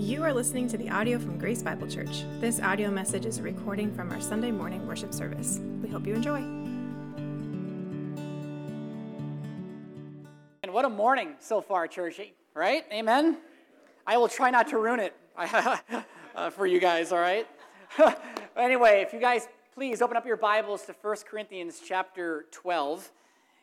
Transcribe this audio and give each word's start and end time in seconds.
You 0.00 0.24
are 0.24 0.32
listening 0.32 0.66
to 0.68 0.78
the 0.78 0.88
audio 0.88 1.18
from 1.18 1.36
Grace 1.36 1.62
Bible 1.62 1.86
Church. 1.86 2.24
This 2.40 2.58
audio 2.58 2.90
message 2.90 3.26
is 3.26 3.36
a 3.36 3.42
recording 3.42 3.94
from 3.94 4.10
our 4.10 4.18
Sunday 4.18 4.50
morning 4.50 4.86
worship 4.86 5.12
service. 5.12 5.60
We 5.82 5.90
hope 5.90 6.06
you 6.06 6.14
enjoy. 6.14 6.38
And 10.62 10.72
what 10.72 10.86
a 10.86 10.88
morning 10.88 11.34
so 11.38 11.60
far, 11.60 11.86
churchy, 11.86 12.32
right? 12.54 12.86
Amen? 12.90 13.36
I 14.06 14.16
will 14.16 14.28
try 14.28 14.48
not 14.48 14.68
to 14.68 14.78
ruin 14.78 15.00
it 15.00 15.14
uh, 15.36 16.48
for 16.48 16.66
you 16.66 16.80
guys, 16.80 17.12
all 17.12 17.20
right? 17.20 17.46
anyway, 18.56 19.04
if 19.06 19.12
you 19.12 19.20
guys 19.20 19.48
please 19.74 20.00
open 20.00 20.16
up 20.16 20.24
your 20.24 20.38
Bibles 20.38 20.86
to 20.86 20.94
1 20.98 21.16
Corinthians 21.30 21.78
chapter 21.86 22.46
12. 22.52 23.12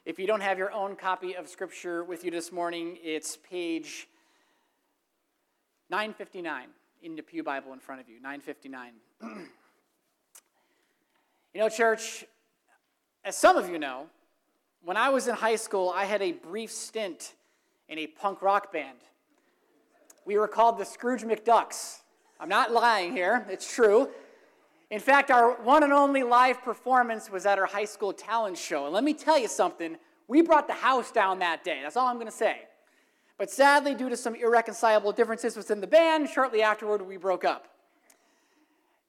If 0.05 0.19
you 0.19 0.27
don't 0.27 0.41
have 0.41 0.59
your 0.59 0.71
own 0.71 0.97
copy 0.97 1.35
of 1.35 1.49
Scripture 1.49 2.04
with 2.04 2.23
you 2.23 2.29
this 2.29 2.51
morning, 2.51 2.99
it's 3.01 3.38
page 3.38 4.07
959 5.89 6.68
in 7.04 7.15
the 7.15 7.21
Pew 7.21 7.43
Bible 7.43 7.73
in 7.73 7.79
front 7.79 8.01
of 8.01 8.09
you. 8.09 8.15
959. 8.15 8.91
you 11.54 11.61
know, 11.61 11.69
church, 11.69 12.25
as 13.23 13.37
some 13.37 13.55
of 13.57 13.69
you 13.69 13.79
know, 13.79 14.07
when 14.83 14.97
I 14.97 15.09
was 15.09 15.28
in 15.28 15.36
high 15.36 15.55
school, 15.55 15.93
I 15.95 16.05
had 16.05 16.21
a 16.21 16.33
brief 16.33 16.71
stint 16.71 17.36
in 17.89 18.00
a 18.00 18.07
punk 18.07 18.42
rock 18.42 18.71
band. 18.71 18.97
We 20.25 20.37
were 20.37 20.47
called 20.47 20.78
the 20.78 20.86
Scrooge 20.86 21.23
McDucks. 21.23 22.00
I'm 22.39 22.50
not 22.50 22.71
lying 22.71 23.14
here, 23.14 23.45
it's 23.50 23.73
true. 23.73 24.09
In 24.89 25.00
fact, 25.00 25.31
our 25.31 25.54
one 25.64 25.83
and 25.83 25.92
only 25.92 26.23
live 26.23 26.61
performance 26.61 27.29
was 27.29 27.45
at 27.45 27.59
our 27.59 27.65
high 27.65 27.86
school 27.86 28.14
talent 28.14 28.57
show. 28.57 28.86
And 28.86 28.93
let 28.93 29.04
me 29.04 29.14
tell 29.14 29.37
you 29.37 29.47
something, 29.47 29.97
we 30.28 30.42
brought 30.42 30.67
the 30.67 30.73
house 30.73 31.11
down 31.11 31.39
that 31.39 31.64
day. 31.64 31.79
That's 31.81 31.97
all 31.97 32.08
I'm 32.08 32.16
going 32.16 32.28
to 32.28 32.31
say. 32.31 32.61
But 33.38 33.52
sadly, 33.52 33.94
due 33.94 34.09
to 34.09 34.17
some 34.17 34.36
irreconcilable 34.36 35.11
differences 35.11 35.55
within 35.55 35.80
the 35.80 35.88
band, 35.88 36.30
shortly 36.30 36.61
afterward 36.61 37.02
we 37.02 37.17
broke 37.17 37.45
up. 37.45 37.67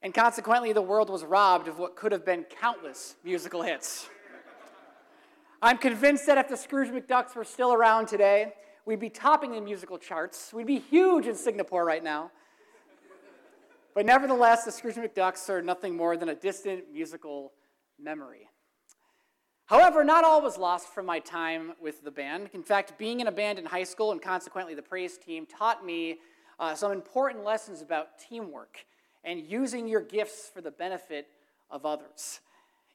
And 0.01 0.13
consequently, 0.13 0.71
the 0.71 0.81
world 0.81 1.09
was 1.09 1.23
robbed 1.23 1.67
of 1.67 1.79
what 1.79 1.95
could 1.95 2.11
have 2.11 2.25
been 2.25 2.43
countless 2.43 3.15
musical 3.23 3.63
hits. 3.63 4.07
I'm 5.61 5.77
convinced 5.77 6.25
that 6.27 6.37
if 6.37 6.47
the 6.47 6.55
Scrooge 6.55 6.89
McDucks 6.89 7.35
were 7.35 7.43
still 7.43 7.73
around 7.73 8.07
today, 8.07 8.53
we'd 8.85 8.99
be 8.99 9.09
topping 9.09 9.51
the 9.51 9.61
musical 9.61 9.97
charts. 9.97 10.53
We'd 10.53 10.67
be 10.67 10.79
huge 10.79 11.25
in 11.25 11.35
Singapore 11.35 11.83
right 11.83 12.03
now. 12.03 12.31
But 13.93 14.05
nevertheless, 14.05 14.63
the 14.63 14.71
Scrooge 14.71 14.95
McDucks 14.95 15.49
are 15.49 15.61
nothing 15.61 15.97
more 15.97 16.15
than 16.15 16.29
a 16.29 16.35
distant 16.35 16.85
musical 16.93 17.51
memory. 17.99 18.47
However, 19.69 20.03
not 20.03 20.23
all 20.23 20.41
was 20.41 20.57
lost 20.57 20.87
from 20.87 21.05
my 21.05 21.19
time 21.19 21.73
with 21.79 22.03
the 22.03 22.09
band. 22.09 22.49
In 22.53 22.63
fact, 22.63 22.97
being 22.97 23.19
in 23.19 23.27
a 23.27 23.31
band 23.31 23.59
in 23.59 23.65
high 23.65 23.83
school 23.83 24.11
and 24.11 24.19
consequently 24.19 24.73
the 24.73 24.81
praise 24.81 25.15
team 25.15 25.45
taught 25.45 25.85
me 25.85 26.17
uh, 26.59 26.73
some 26.73 26.91
important 26.91 27.43
lessons 27.43 27.83
about 27.83 28.17
teamwork 28.17 28.83
and 29.23 29.39
using 29.39 29.87
your 29.87 30.01
gifts 30.01 30.49
for 30.51 30.61
the 30.61 30.71
benefit 30.71 31.27
of 31.69 31.85
others. 31.85 32.39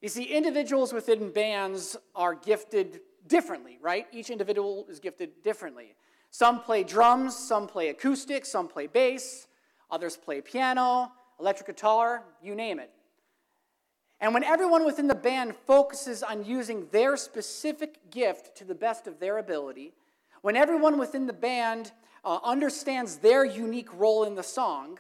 You 0.01 0.09
see, 0.09 0.25
individuals 0.25 0.93
within 0.93 1.31
bands 1.31 1.97
are 2.17 2.35
gifted 2.35 3.03
differently, 3.29 3.79
right? 3.81 4.09
Each 4.11 4.29
individual 4.29 4.85
is 4.91 4.99
gifted 4.99 5.45
differently. 5.45 5.95
Some 6.33 6.61
play 6.61 6.83
drums, 6.83 7.37
some 7.37 7.69
play 7.69 7.91
acoustic, 7.91 8.45
some 8.45 8.67
play 8.67 8.89
bass, 8.89 9.47
others 9.93 10.17
play 10.17 10.41
piano, 10.41 11.13
electric 11.39 11.69
guitar, 11.69 12.25
you 12.43 12.57
name 12.57 12.81
it. 12.81 12.91
And 14.21 14.33
when 14.33 14.45
everyone 14.45 14.85
within 14.85 15.09
the 15.09 15.15
band 15.15 15.55
focuses 15.67 16.23
on 16.23 16.45
using 16.45 16.87
their 16.93 17.17
specific 17.17 18.11
gift 18.11 18.57
to 18.59 18.65
the 18.65 18.75
best 18.75 19.07
of 19.07 19.19
their 19.21 19.39
ability, 19.39 19.93
when 20.41 20.57
everyone 20.57 20.99
within 20.99 21.27
the 21.27 21.33
band 21.33 21.93
uh, 22.25 22.39
understands 22.43 23.17
their 23.17 23.45
unique 23.45 23.93
role 23.99 24.25
in 24.25 24.35
the 24.35 24.43
song, 24.43 24.99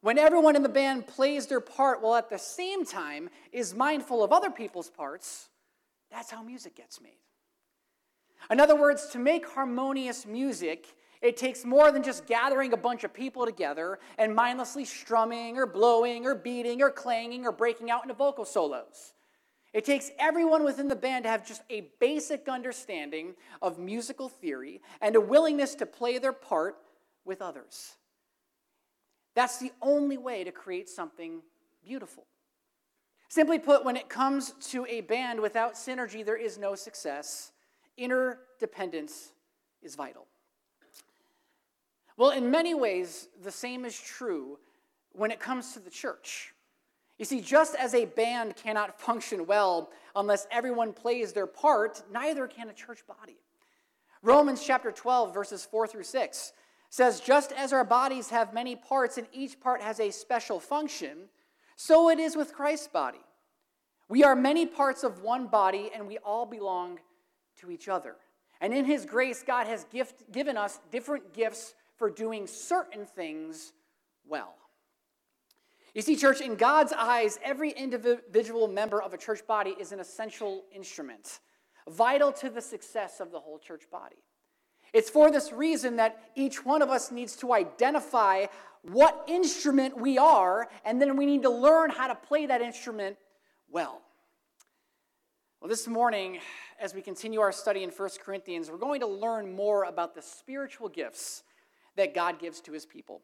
when 0.00 0.18
everyone 0.18 0.56
in 0.56 0.62
the 0.62 0.68
band 0.68 1.06
plays 1.06 1.46
their 1.46 1.60
part 1.60 2.02
while 2.02 2.16
at 2.16 2.28
the 2.28 2.38
same 2.38 2.84
time 2.84 3.30
is 3.52 3.72
mindful 3.72 4.24
of 4.24 4.32
other 4.32 4.50
people's 4.50 4.90
parts, 4.90 5.48
that's 6.10 6.30
how 6.30 6.42
music 6.42 6.74
gets 6.74 7.00
made. 7.00 7.18
In 8.50 8.58
other 8.58 8.74
words, 8.74 9.06
to 9.10 9.18
make 9.18 9.48
harmonious 9.48 10.26
music, 10.26 10.86
it 11.22 11.36
takes 11.36 11.64
more 11.64 11.92
than 11.92 12.02
just 12.02 12.26
gathering 12.26 12.72
a 12.72 12.76
bunch 12.76 13.04
of 13.04 13.14
people 13.14 13.46
together 13.46 14.00
and 14.18 14.34
mindlessly 14.34 14.84
strumming 14.84 15.56
or 15.56 15.66
blowing 15.66 16.26
or 16.26 16.34
beating 16.34 16.82
or 16.82 16.90
clanging 16.90 17.46
or 17.46 17.52
breaking 17.52 17.90
out 17.90 18.02
into 18.02 18.14
vocal 18.14 18.44
solos. 18.44 19.14
It 19.72 19.84
takes 19.84 20.10
everyone 20.18 20.64
within 20.64 20.88
the 20.88 20.96
band 20.96 21.24
to 21.24 21.30
have 21.30 21.46
just 21.46 21.62
a 21.70 21.88
basic 21.98 22.48
understanding 22.48 23.34
of 23.62 23.78
musical 23.78 24.28
theory 24.28 24.82
and 25.00 25.16
a 25.16 25.20
willingness 25.20 25.74
to 25.76 25.86
play 25.86 26.18
their 26.18 26.32
part 26.32 26.76
with 27.24 27.40
others. 27.40 27.94
That's 29.34 29.58
the 29.58 29.72
only 29.80 30.18
way 30.18 30.44
to 30.44 30.52
create 30.52 30.90
something 30.90 31.40
beautiful. 31.82 32.26
Simply 33.28 33.58
put, 33.58 33.82
when 33.82 33.96
it 33.96 34.10
comes 34.10 34.52
to 34.70 34.84
a 34.86 35.00
band 35.00 35.40
without 35.40 35.74
synergy, 35.74 36.22
there 36.22 36.36
is 36.36 36.58
no 36.58 36.74
success. 36.74 37.52
Interdependence 37.96 39.32
is 39.80 39.94
vital. 39.94 40.26
Well, 42.22 42.30
in 42.30 42.52
many 42.52 42.72
ways, 42.72 43.26
the 43.42 43.50
same 43.50 43.84
is 43.84 44.00
true 44.00 44.60
when 45.10 45.32
it 45.32 45.40
comes 45.40 45.72
to 45.72 45.80
the 45.80 45.90
church. 45.90 46.54
You 47.18 47.24
see, 47.24 47.40
just 47.40 47.74
as 47.74 47.94
a 47.94 48.04
band 48.04 48.54
cannot 48.54 49.00
function 49.00 49.44
well 49.44 49.90
unless 50.14 50.46
everyone 50.52 50.92
plays 50.92 51.32
their 51.32 51.48
part, 51.48 52.00
neither 52.12 52.46
can 52.46 52.68
a 52.68 52.72
church 52.72 53.04
body. 53.08 53.38
Romans 54.22 54.64
chapter 54.64 54.92
12, 54.92 55.34
verses 55.34 55.64
4 55.64 55.88
through 55.88 56.04
6 56.04 56.52
says, 56.90 57.18
Just 57.18 57.50
as 57.50 57.72
our 57.72 57.82
bodies 57.82 58.30
have 58.30 58.54
many 58.54 58.76
parts 58.76 59.18
and 59.18 59.26
each 59.32 59.58
part 59.58 59.82
has 59.82 59.98
a 59.98 60.12
special 60.12 60.60
function, 60.60 61.24
so 61.74 62.08
it 62.08 62.20
is 62.20 62.36
with 62.36 62.54
Christ's 62.54 62.86
body. 62.86 63.24
We 64.08 64.22
are 64.22 64.36
many 64.36 64.64
parts 64.64 65.02
of 65.02 65.22
one 65.24 65.48
body 65.48 65.90
and 65.92 66.06
we 66.06 66.18
all 66.18 66.46
belong 66.46 67.00
to 67.56 67.72
each 67.72 67.88
other. 67.88 68.14
And 68.60 68.72
in 68.72 68.84
His 68.84 69.06
grace, 69.06 69.42
God 69.44 69.66
has 69.66 69.82
gift, 69.90 70.30
given 70.30 70.56
us 70.56 70.78
different 70.92 71.34
gifts 71.34 71.74
for 71.96 72.10
doing 72.10 72.46
certain 72.46 73.06
things 73.06 73.72
well. 74.26 74.54
You 75.94 76.00
see, 76.00 76.16
church, 76.16 76.40
in 76.40 76.54
God's 76.54 76.92
eyes, 76.92 77.38
every 77.44 77.70
individual 77.70 78.66
member 78.66 79.02
of 79.02 79.12
a 79.12 79.18
church 79.18 79.46
body 79.46 79.74
is 79.78 79.92
an 79.92 80.00
essential 80.00 80.64
instrument, 80.74 81.40
vital 81.88 82.32
to 82.32 82.48
the 82.48 82.62
success 82.62 83.20
of 83.20 83.30
the 83.30 83.38
whole 83.38 83.58
church 83.58 83.90
body. 83.90 84.16
It's 84.94 85.10
for 85.10 85.30
this 85.30 85.52
reason 85.52 85.96
that 85.96 86.30
each 86.34 86.64
one 86.64 86.82
of 86.82 86.90
us 86.90 87.10
needs 87.10 87.36
to 87.36 87.52
identify 87.52 88.46
what 88.82 89.24
instrument 89.28 89.96
we 89.96 90.18
are, 90.18 90.68
and 90.84 91.00
then 91.00 91.16
we 91.16 91.26
need 91.26 91.42
to 91.42 91.50
learn 91.50 91.90
how 91.90 92.08
to 92.08 92.14
play 92.14 92.46
that 92.46 92.62
instrument 92.62 93.16
well. 93.70 94.02
Well, 95.60 95.68
this 95.68 95.86
morning, 95.86 96.40
as 96.80 96.94
we 96.94 97.02
continue 97.02 97.40
our 97.40 97.52
study 97.52 97.84
in 97.84 97.90
1 97.90 98.10
Corinthians, 98.24 98.70
we're 98.70 98.78
going 98.78 99.00
to 99.00 99.06
learn 99.06 99.54
more 99.54 99.84
about 99.84 100.14
the 100.14 100.22
spiritual 100.22 100.88
gifts 100.88 101.44
that 101.96 102.14
God 102.14 102.38
gives 102.38 102.60
to 102.62 102.72
his 102.72 102.86
people. 102.86 103.20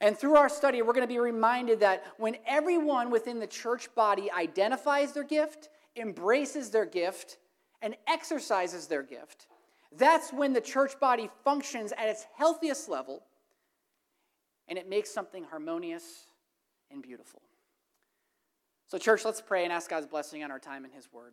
And 0.00 0.16
through 0.16 0.36
our 0.36 0.48
study, 0.48 0.80
we're 0.80 0.94
going 0.94 1.06
to 1.06 1.12
be 1.12 1.18
reminded 1.18 1.80
that 1.80 2.04
when 2.16 2.36
everyone 2.46 3.10
within 3.10 3.38
the 3.38 3.46
church 3.46 3.94
body 3.94 4.30
identifies 4.30 5.12
their 5.12 5.24
gift, 5.24 5.68
embraces 5.96 6.70
their 6.70 6.86
gift, 6.86 7.38
and 7.82 7.94
exercises 8.06 8.86
their 8.86 9.02
gift, 9.02 9.46
that's 9.96 10.32
when 10.32 10.52
the 10.52 10.60
church 10.60 10.98
body 11.00 11.28
functions 11.44 11.92
at 11.92 12.08
its 12.08 12.26
healthiest 12.36 12.88
level 12.88 13.22
and 14.70 14.78
it 14.78 14.88
makes 14.88 15.10
something 15.10 15.44
harmonious 15.44 16.26
and 16.90 17.02
beautiful. 17.02 17.42
So, 18.86 18.98
church, 18.98 19.24
let's 19.24 19.40
pray 19.40 19.64
and 19.64 19.72
ask 19.72 19.90
God's 19.90 20.06
blessing 20.06 20.42
on 20.42 20.50
our 20.50 20.58
time 20.58 20.84
in 20.84 20.92
His 20.92 21.12
Word. 21.12 21.32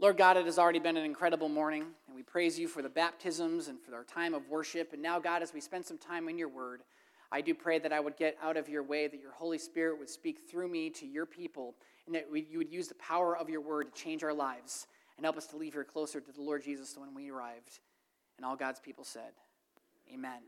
Lord 0.00 0.16
God, 0.16 0.36
it 0.36 0.46
has 0.46 0.60
already 0.60 0.78
been 0.78 0.96
an 0.96 1.04
incredible 1.04 1.48
morning, 1.48 1.82
and 2.06 2.14
we 2.14 2.22
praise 2.22 2.56
you 2.56 2.68
for 2.68 2.82
the 2.82 2.88
baptisms 2.88 3.66
and 3.66 3.80
for 3.80 3.96
our 3.96 4.04
time 4.04 4.32
of 4.32 4.48
worship. 4.48 4.92
And 4.92 5.02
now, 5.02 5.18
God, 5.18 5.42
as 5.42 5.52
we 5.52 5.60
spend 5.60 5.84
some 5.84 5.98
time 5.98 6.28
in 6.28 6.38
your 6.38 6.48
word, 6.48 6.82
I 7.32 7.40
do 7.40 7.52
pray 7.52 7.80
that 7.80 7.92
I 7.92 7.98
would 7.98 8.16
get 8.16 8.36
out 8.40 8.56
of 8.56 8.68
your 8.68 8.84
way, 8.84 9.08
that 9.08 9.20
your 9.20 9.32
Holy 9.32 9.58
Spirit 9.58 9.98
would 9.98 10.08
speak 10.08 10.48
through 10.48 10.68
me 10.68 10.88
to 10.90 11.06
your 11.06 11.26
people, 11.26 11.74
and 12.06 12.14
that 12.14 12.28
you 12.32 12.58
would 12.58 12.72
use 12.72 12.86
the 12.86 12.94
power 12.94 13.36
of 13.36 13.50
your 13.50 13.60
word 13.60 13.92
to 13.92 14.00
change 14.00 14.22
our 14.22 14.32
lives 14.32 14.86
and 15.16 15.26
help 15.26 15.36
us 15.36 15.48
to 15.48 15.56
leave 15.56 15.72
here 15.72 15.82
closer 15.82 16.20
to 16.20 16.32
the 16.32 16.42
Lord 16.42 16.62
Jesus 16.62 16.92
than 16.92 17.02
when 17.02 17.12
we 17.12 17.30
arrived. 17.30 17.80
And 18.36 18.46
all 18.46 18.54
God's 18.54 18.78
people 18.78 19.02
said, 19.02 19.32
Amen. 20.14 20.42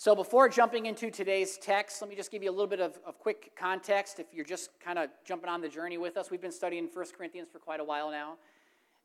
So, 0.00 0.14
before 0.14 0.48
jumping 0.48 0.86
into 0.86 1.10
today's 1.10 1.58
text, 1.58 2.00
let 2.00 2.08
me 2.08 2.14
just 2.14 2.30
give 2.30 2.40
you 2.40 2.50
a 2.50 2.52
little 2.52 2.68
bit 2.68 2.78
of, 2.78 3.00
of 3.04 3.18
quick 3.18 3.50
context. 3.58 4.20
If 4.20 4.32
you're 4.32 4.44
just 4.44 4.70
kind 4.78 4.96
of 4.96 5.10
jumping 5.24 5.50
on 5.50 5.60
the 5.60 5.68
journey 5.68 5.98
with 5.98 6.16
us, 6.16 6.30
we've 6.30 6.40
been 6.40 6.52
studying 6.52 6.88
1 6.94 7.06
Corinthians 7.16 7.48
for 7.50 7.58
quite 7.58 7.80
a 7.80 7.84
while 7.84 8.08
now. 8.08 8.36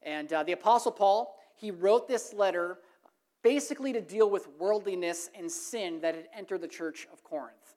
And 0.04 0.32
uh, 0.32 0.44
the 0.44 0.52
Apostle 0.52 0.92
Paul, 0.92 1.36
he 1.56 1.72
wrote 1.72 2.08
this 2.08 2.32
letter 2.32 2.78
basically 3.42 3.92
to 3.92 4.02
deal 4.02 4.30
with 4.30 4.48
worldliness 4.60 5.32
and 5.36 5.52
sin 5.52 6.00
that 6.02 6.14
had 6.14 6.28
entered 6.38 6.62
the 6.62 6.68
church 6.68 7.08
of 7.12 7.24
Corinth. 7.24 7.74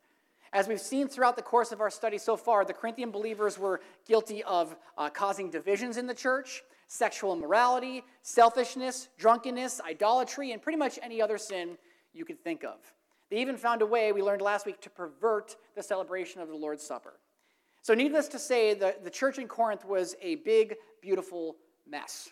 As 0.53 0.69
we've 0.69 0.79
seen 0.79 1.09
throughout 1.09 1.37
the 1.37 1.43
course 1.43 1.73
of 1.73 1.81
our 1.81 1.89
study 1.89 2.19
so 2.19 2.37
far, 2.37 2.67
the 2.67 2.75
Corinthian 2.75 3.11
believers 3.11 3.59
were 3.59 3.81
guilty 4.07 4.45
of 4.45 4.77
uh, 4.99 5.09
causing 5.09 5.49
divisions 5.49 5.97
in 5.97 6.07
the 6.07 6.13
church, 6.13 6.63
sexual 6.87 7.33
immorality, 7.33 8.05
selfishness, 8.21 9.09
drunkenness, 9.17 9.81
idolatry, 9.81 10.53
and 10.53 10.61
pretty 10.61 10.77
much 10.77 10.99
any 11.03 11.23
other 11.23 11.39
sin 11.39 11.79
you 12.13 12.27
could 12.27 12.45
think 12.45 12.63
of. 12.63 12.77
They 13.31 13.41
even 13.41 13.57
found 13.57 13.83
a 13.83 13.87
way, 13.87 14.13
we 14.13 14.23
learned 14.23 14.43
last 14.43 14.67
week, 14.67 14.81
to 14.83 14.91
pervert 14.91 15.57
the 15.75 15.83
celebration 15.83 16.41
of 16.41 16.49
the 16.49 16.57
Lord's 16.57 16.85
Supper. 16.85 17.15
So, 17.83 17.95
needless 17.95 18.29
to 18.29 18.39
say, 18.39 18.75
the, 18.75 18.97
the 19.03 19.11
church 19.11 19.39
in 19.39 19.49
Corinth 19.49 19.85
was 19.85 20.15
a 20.21 20.37
big, 20.37 20.77
beautiful 21.01 21.57
mess. 21.89 22.31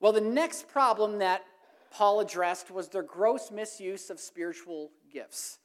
Well, 0.00 0.12
the 0.12 0.20
next 0.20 0.68
problem 0.68 1.18
that 1.18 1.42
Paul 1.90 2.20
addressed 2.20 2.70
was 2.70 2.88
their 2.88 3.02
gross 3.02 3.50
misuse 3.50 4.10
of 4.10 4.18
spiritual 4.18 4.90
gifts. 5.12 5.58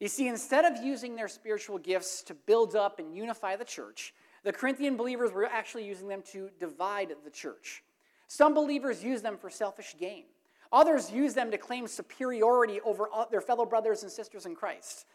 You 0.00 0.08
see, 0.08 0.28
instead 0.28 0.64
of 0.64 0.82
using 0.84 1.16
their 1.16 1.28
spiritual 1.28 1.78
gifts 1.78 2.22
to 2.24 2.34
build 2.34 2.76
up 2.76 2.98
and 2.98 3.14
unify 3.14 3.56
the 3.56 3.64
church, 3.64 4.14
the 4.44 4.52
Corinthian 4.52 4.96
believers 4.96 5.32
were 5.32 5.46
actually 5.46 5.84
using 5.84 6.08
them 6.08 6.22
to 6.32 6.50
divide 6.60 7.14
the 7.24 7.30
church. 7.30 7.82
Some 8.28 8.54
believers 8.54 9.02
use 9.02 9.22
them 9.22 9.36
for 9.36 9.50
selfish 9.50 9.96
gain. 9.98 10.24
Others 10.72 11.10
use 11.10 11.34
them 11.34 11.50
to 11.50 11.58
claim 11.58 11.86
superiority 11.86 12.80
over 12.82 13.08
their 13.30 13.40
fellow 13.40 13.64
brothers 13.64 14.02
and 14.02 14.12
sisters 14.12 14.46
in 14.46 14.54
Christ. 14.54 15.06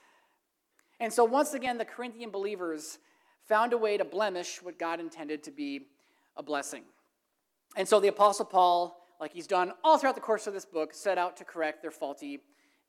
And 0.99 1.11
so, 1.11 1.23
once 1.23 1.53
again, 1.53 1.77
the 1.77 1.85
Corinthian 1.85 2.29
believers 2.29 2.99
found 3.47 3.73
a 3.73 3.77
way 3.77 3.97
to 3.97 4.05
blemish 4.05 4.61
what 4.61 4.79
God 4.79 4.99
intended 4.99 5.43
to 5.43 5.51
be 5.51 5.87
a 6.37 6.43
blessing. 6.43 6.83
And 7.75 7.87
so, 7.87 7.99
the 7.99 8.07
Apostle 8.07 8.45
Paul, 8.45 9.05
like 9.19 9.33
he's 9.33 9.47
done 9.47 9.73
all 9.83 9.97
throughout 9.97 10.15
the 10.15 10.21
course 10.21 10.47
of 10.47 10.53
this 10.53 10.65
book, 10.65 10.93
set 10.93 11.17
out 11.17 11.37
to 11.37 11.45
correct 11.45 11.81
their 11.81 11.91
faulty 11.91 12.39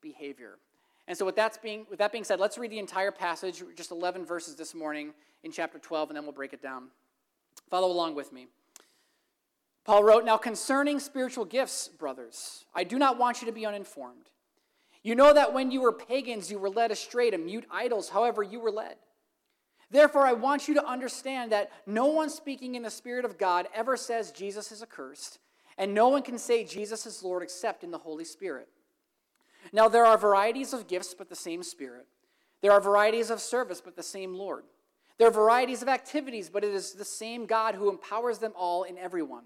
behavior. 0.01 0.57
And 1.07 1.17
so, 1.17 1.25
with 1.25 1.35
that 1.35 1.61
being, 1.61 1.85
with 1.89 1.99
that 1.99 2.11
being 2.11 2.23
said, 2.23 2.39
let's 2.39 2.57
read 2.57 2.71
the 2.71 2.79
entire 2.79 3.11
passage, 3.11 3.63
just 3.75 3.91
11 3.91 4.25
verses 4.25 4.55
this 4.55 4.73
morning 4.73 5.13
in 5.43 5.51
chapter 5.51 5.77
12, 5.77 6.09
and 6.09 6.17
then 6.17 6.23
we'll 6.23 6.33
break 6.33 6.53
it 6.53 6.61
down. 6.61 6.87
Follow 7.69 7.91
along 7.91 8.15
with 8.15 8.31
me. 8.31 8.47
Paul 9.85 10.03
wrote, 10.03 10.25
Now 10.25 10.37
concerning 10.37 10.99
spiritual 10.99 11.45
gifts, 11.45 11.87
brothers, 11.87 12.65
I 12.73 12.83
do 12.83 12.97
not 12.97 13.17
want 13.17 13.41
you 13.41 13.45
to 13.47 13.53
be 13.53 13.65
uninformed. 13.65 14.29
You 15.03 15.13
know 15.13 15.33
that 15.33 15.53
when 15.53 15.69
you 15.69 15.81
were 15.81 15.91
pagans, 15.91 16.49
you 16.49 16.57
were 16.57 16.69
led 16.69 16.89
astray 16.89 17.29
to 17.29 17.37
mute 17.37 17.65
idols, 17.71 18.09
however, 18.09 18.41
you 18.41 18.59
were 18.59 18.71
led. 18.71 18.95
Therefore, 19.91 20.25
I 20.25 20.33
want 20.33 20.67
you 20.67 20.73
to 20.73 20.85
understand 20.85 21.51
that 21.51 21.71
no 21.85 22.07
one 22.07 22.31
speaking 22.31 22.73
in 22.73 22.81
the 22.81 22.89
Spirit 22.89 23.23
of 23.23 23.37
God 23.37 23.67
ever 23.73 23.95
says 23.95 24.31
Jesus 24.31 24.71
is 24.71 24.81
accursed, 24.81 25.37
and 25.77 25.93
no 25.93 26.09
one 26.09 26.23
can 26.23 26.39
say 26.39 26.63
Jesus 26.63 27.05
is 27.05 27.21
Lord 27.21 27.43
except 27.43 27.83
in 27.83 27.91
the 27.91 27.99
Holy 27.99 28.25
Spirit. 28.25 28.67
Now, 29.71 29.87
there 29.87 30.05
are 30.05 30.17
varieties 30.17 30.73
of 30.73 30.87
gifts, 30.87 31.13
but 31.13 31.29
the 31.29 31.35
same 31.35 31.61
Spirit. 31.61 32.07
There 32.61 32.71
are 32.71 32.81
varieties 32.81 33.29
of 33.29 33.39
service, 33.39 33.81
but 33.81 33.95
the 33.95 34.03
same 34.03 34.33
Lord. 34.33 34.63
There 35.19 35.27
are 35.27 35.31
varieties 35.31 35.83
of 35.83 35.87
activities, 35.87 36.49
but 36.49 36.63
it 36.63 36.73
is 36.73 36.93
the 36.93 37.05
same 37.05 37.45
God 37.45 37.75
who 37.75 37.89
empowers 37.89 38.39
them 38.39 38.53
all 38.55 38.83
in 38.83 38.97
everyone. 38.97 39.45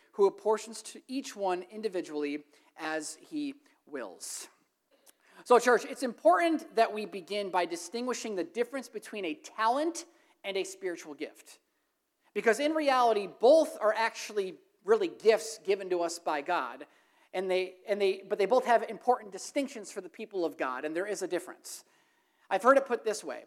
who 0.11 0.27
apportions 0.27 0.81
to 0.81 1.01
each 1.07 1.35
one 1.35 1.63
individually 1.71 2.43
as 2.79 3.17
he 3.29 3.55
wills. 3.85 4.47
So, 5.43 5.57
church, 5.57 5.85
it's 5.89 6.03
important 6.03 6.75
that 6.75 6.93
we 6.93 7.05
begin 7.05 7.49
by 7.49 7.65
distinguishing 7.65 8.35
the 8.35 8.43
difference 8.43 8.87
between 8.87 9.25
a 9.25 9.33
talent 9.33 10.05
and 10.43 10.55
a 10.55 10.63
spiritual 10.63 11.13
gift. 11.13 11.59
Because 12.33 12.59
in 12.59 12.73
reality, 12.73 13.27
both 13.39 13.77
are 13.81 13.93
actually 13.97 14.55
really 14.85 15.09
gifts 15.21 15.59
given 15.65 15.89
to 15.89 16.01
us 16.01 16.19
by 16.19 16.41
God 16.41 16.85
and 17.33 17.49
they, 17.49 17.75
and 17.87 18.01
they, 18.01 18.23
but 18.27 18.37
they 18.37 18.45
both 18.45 18.65
have 18.65 18.83
important 18.89 19.31
distinctions 19.31 19.91
for 19.91 20.01
the 20.01 20.09
people 20.09 20.43
of 20.43 20.57
God, 20.57 20.85
and 20.85 20.95
there 20.95 21.05
is 21.05 21.21
a 21.21 21.27
difference. 21.27 21.83
I've 22.49 22.63
heard 22.63 22.77
it 22.77 22.85
put 22.85 23.03
this 23.05 23.23
way 23.23 23.43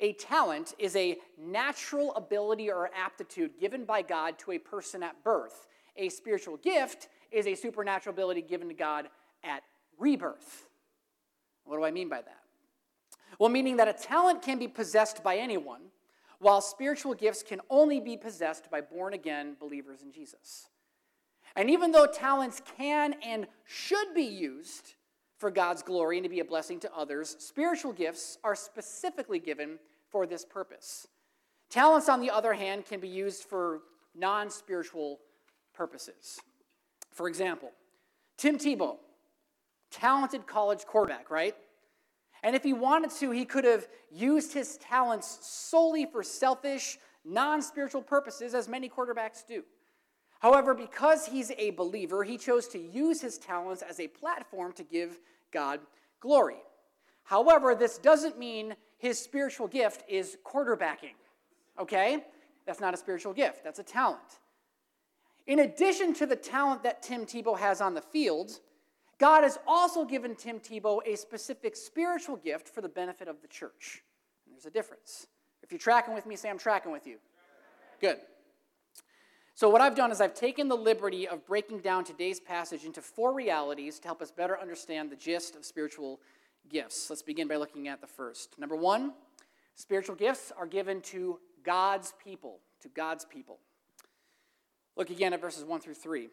a 0.00 0.12
talent 0.14 0.74
is 0.78 0.96
a 0.96 1.16
natural 1.38 2.14
ability 2.14 2.70
or 2.70 2.90
aptitude 2.94 3.52
given 3.60 3.84
by 3.84 4.02
God 4.02 4.38
to 4.40 4.52
a 4.52 4.58
person 4.58 5.02
at 5.02 5.22
birth. 5.22 5.66
A 5.96 6.08
spiritual 6.08 6.56
gift 6.56 7.08
is 7.30 7.46
a 7.46 7.54
supernatural 7.54 8.14
ability 8.14 8.42
given 8.42 8.68
to 8.68 8.74
God 8.74 9.08
at 9.42 9.62
rebirth. 9.98 10.68
What 11.64 11.76
do 11.76 11.84
I 11.84 11.90
mean 11.90 12.08
by 12.08 12.22
that? 12.22 12.40
Well, 13.38 13.48
meaning 13.48 13.76
that 13.78 13.88
a 13.88 13.92
talent 13.92 14.42
can 14.42 14.58
be 14.58 14.68
possessed 14.68 15.22
by 15.22 15.36
anyone, 15.36 15.80
while 16.38 16.60
spiritual 16.60 17.14
gifts 17.14 17.42
can 17.42 17.60
only 17.70 18.00
be 18.00 18.16
possessed 18.16 18.70
by 18.70 18.80
born 18.80 19.14
again 19.14 19.56
believers 19.58 20.02
in 20.02 20.12
Jesus. 20.12 20.68
And 21.56 21.70
even 21.70 21.92
though 21.92 22.06
talents 22.06 22.60
can 22.76 23.14
and 23.22 23.46
should 23.64 24.14
be 24.14 24.22
used 24.22 24.94
for 25.38 25.50
God's 25.50 25.82
glory 25.82 26.18
and 26.18 26.24
to 26.24 26.30
be 26.30 26.40
a 26.40 26.44
blessing 26.44 26.80
to 26.80 26.94
others, 26.94 27.36
spiritual 27.38 27.92
gifts 27.92 28.38
are 28.44 28.54
specifically 28.54 29.38
given 29.38 29.78
for 30.10 30.26
this 30.26 30.44
purpose. 30.44 31.08
Talents, 31.70 32.08
on 32.08 32.20
the 32.20 32.30
other 32.30 32.52
hand, 32.52 32.86
can 32.86 33.00
be 33.00 33.08
used 33.08 33.44
for 33.44 33.80
non 34.14 34.50
spiritual 34.50 35.18
purposes. 35.74 36.40
For 37.12 37.28
example, 37.28 37.70
Tim 38.36 38.58
Tebow, 38.58 38.96
talented 39.90 40.46
college 40.46 40.84
quarterback, 40.84 41.30
right? 41.30 41.54
And 42.42 42.54
if 42.54 42.62
he 42.62 42.72
wanted 42.72 43.10
to, 43.12 43.30
he 43.30 43.44
could 43.44 43.64
have 43.64 43.86
used 44.10 44.52
his 44.52 44.76
talents 44.76 45.38
solely 45.42 46.06
for 46.06 46.22
selfish, 46.22 46.98
non 47.24 47.62
spiritual 47.62 48.02
purposes, 48.02 48.54
as 48.54 48.68
many 48.68 48.88
quarterbacks 48.88 49.46
do. 49.46 49.64
However, 50.40 50.74
because 50.74 51.26
he's 51.26 51.52
a 51.56 51.70
believer, 51.70 52.22
he 52.22 52.36
chose 52.36 52.68
to 52.68 52.78
use 52.78 53.22
his 53.22 53.38
talents 53.38 53.80
as 53.80 53.98
a 53.98 54.08
platform 54.08 54.72
to 54.74 54.82
give 54.82 55.18
God 55.52 55.80
glory. 56.20 56.58
However, 57.22 57.74
this 57.74 57.96
doesn't 57.96 58.38
mean 58.38 58.76
his 58.98 59.18
spiritual 59.18 59.68
gift 59.68 60.04
is 60.06 60.36
quarterbacking, 60.44 61.14
okay? 61.78 62.24
That's 62.66 62.80
not 62.80 62.92
a 62.92 62.96
spiritual 62.98 63.32
gift, 63.32 63.64
that's 63.64 63.78
a 63.78 63.82
talent. 63.82 64.40
In 65.46 65.60
addition 65.60 66.14
to 66.14 66.26
the 66.26 66.36
talent 66.36 66.82
that 66.84 67.02
Tim 67.02 67.26
Tebow 67.26 67.58
has 67.58 67.80
on 67.80 67.94
the 67.94 68.00
field, 68.00 68.60
God 69.18 69.42
has 69.42 69.58
also 69.66 70.04
given 70.04 70.34
Tim 70.34 70.58
Tebow 70.58 71.00
a 71.06 71.16
specific 71.16 71.76
spiritual 71.76 72.36
gift 72.36 72.68
for 72.68 72.80
the 72.80 72.88
benefit 72.88 73.28
of 73.28 73.42
the 73.42 73.48
church. 73.48 74.02
And 74.46 74.54
there's 74.54 74.66
a 74.66 74.70
difference. 74.70 75.26
If 75.62 75.70
you're 75.70 75.78
tracking 75.78 76.14
with 76.14 76.26
me, 76.26 76.36
say 76.36 76.50
I'm 76.50 76.58
tracking 76.58 76.92
with 76.92 77.06
you. 77.06 77.18
Good. 78.00 78.18
So, 79.56 79.68
what 79.68 79.80
I've 79.80 79.94
done 79.94 80.10
is 80.10 80.20
I've 80.20 80.34
taken 80.34 80.66
the 80.66 80.76
liberty 80.76 81.28
of 81.28 81.46
breaking 81.46 81.78
down 81.78 82.04
today's 82.04 82.40
passage 82.40 82.84
into 82.84 83.00
four 83.00 83.32
realities 83.32 84.00
to 84.00 84.08
help 84.08 84.20
us 84.20 84.32
better 84.32 84.58
understand 84.60 85.10
the 85.10 85.16
gist 85.16 85.54
of 85.54 85.64
spiritual 85.64 86.20
gifts. 86.68 87.08
Let's 87.08 87.22
begin 87.22 87.46
by 87.46 87.56
looking 87.56 87.86
at 87.86 88.00
the 88.00 88.06
first. 88.06 88.58
Number 88.58 88.74
one, 88.74 89.12
spiritual 89.76 90.16
gifts 90.16 90.52
are 90.56 90.66
given 90.66 91.00
to 91.02 91.38
God's 91.62 92.14
people. 92.22 92.58
To 92.80 92.88
God's 92.88 93.24
people. 93.24 93.60
Look 94.96 95.10
again 95.10 95.32
at 95.32 95.40
verses 95.40 95.64
1 95.64 95.80
through 95.80 95.94
3. 95.94 96.28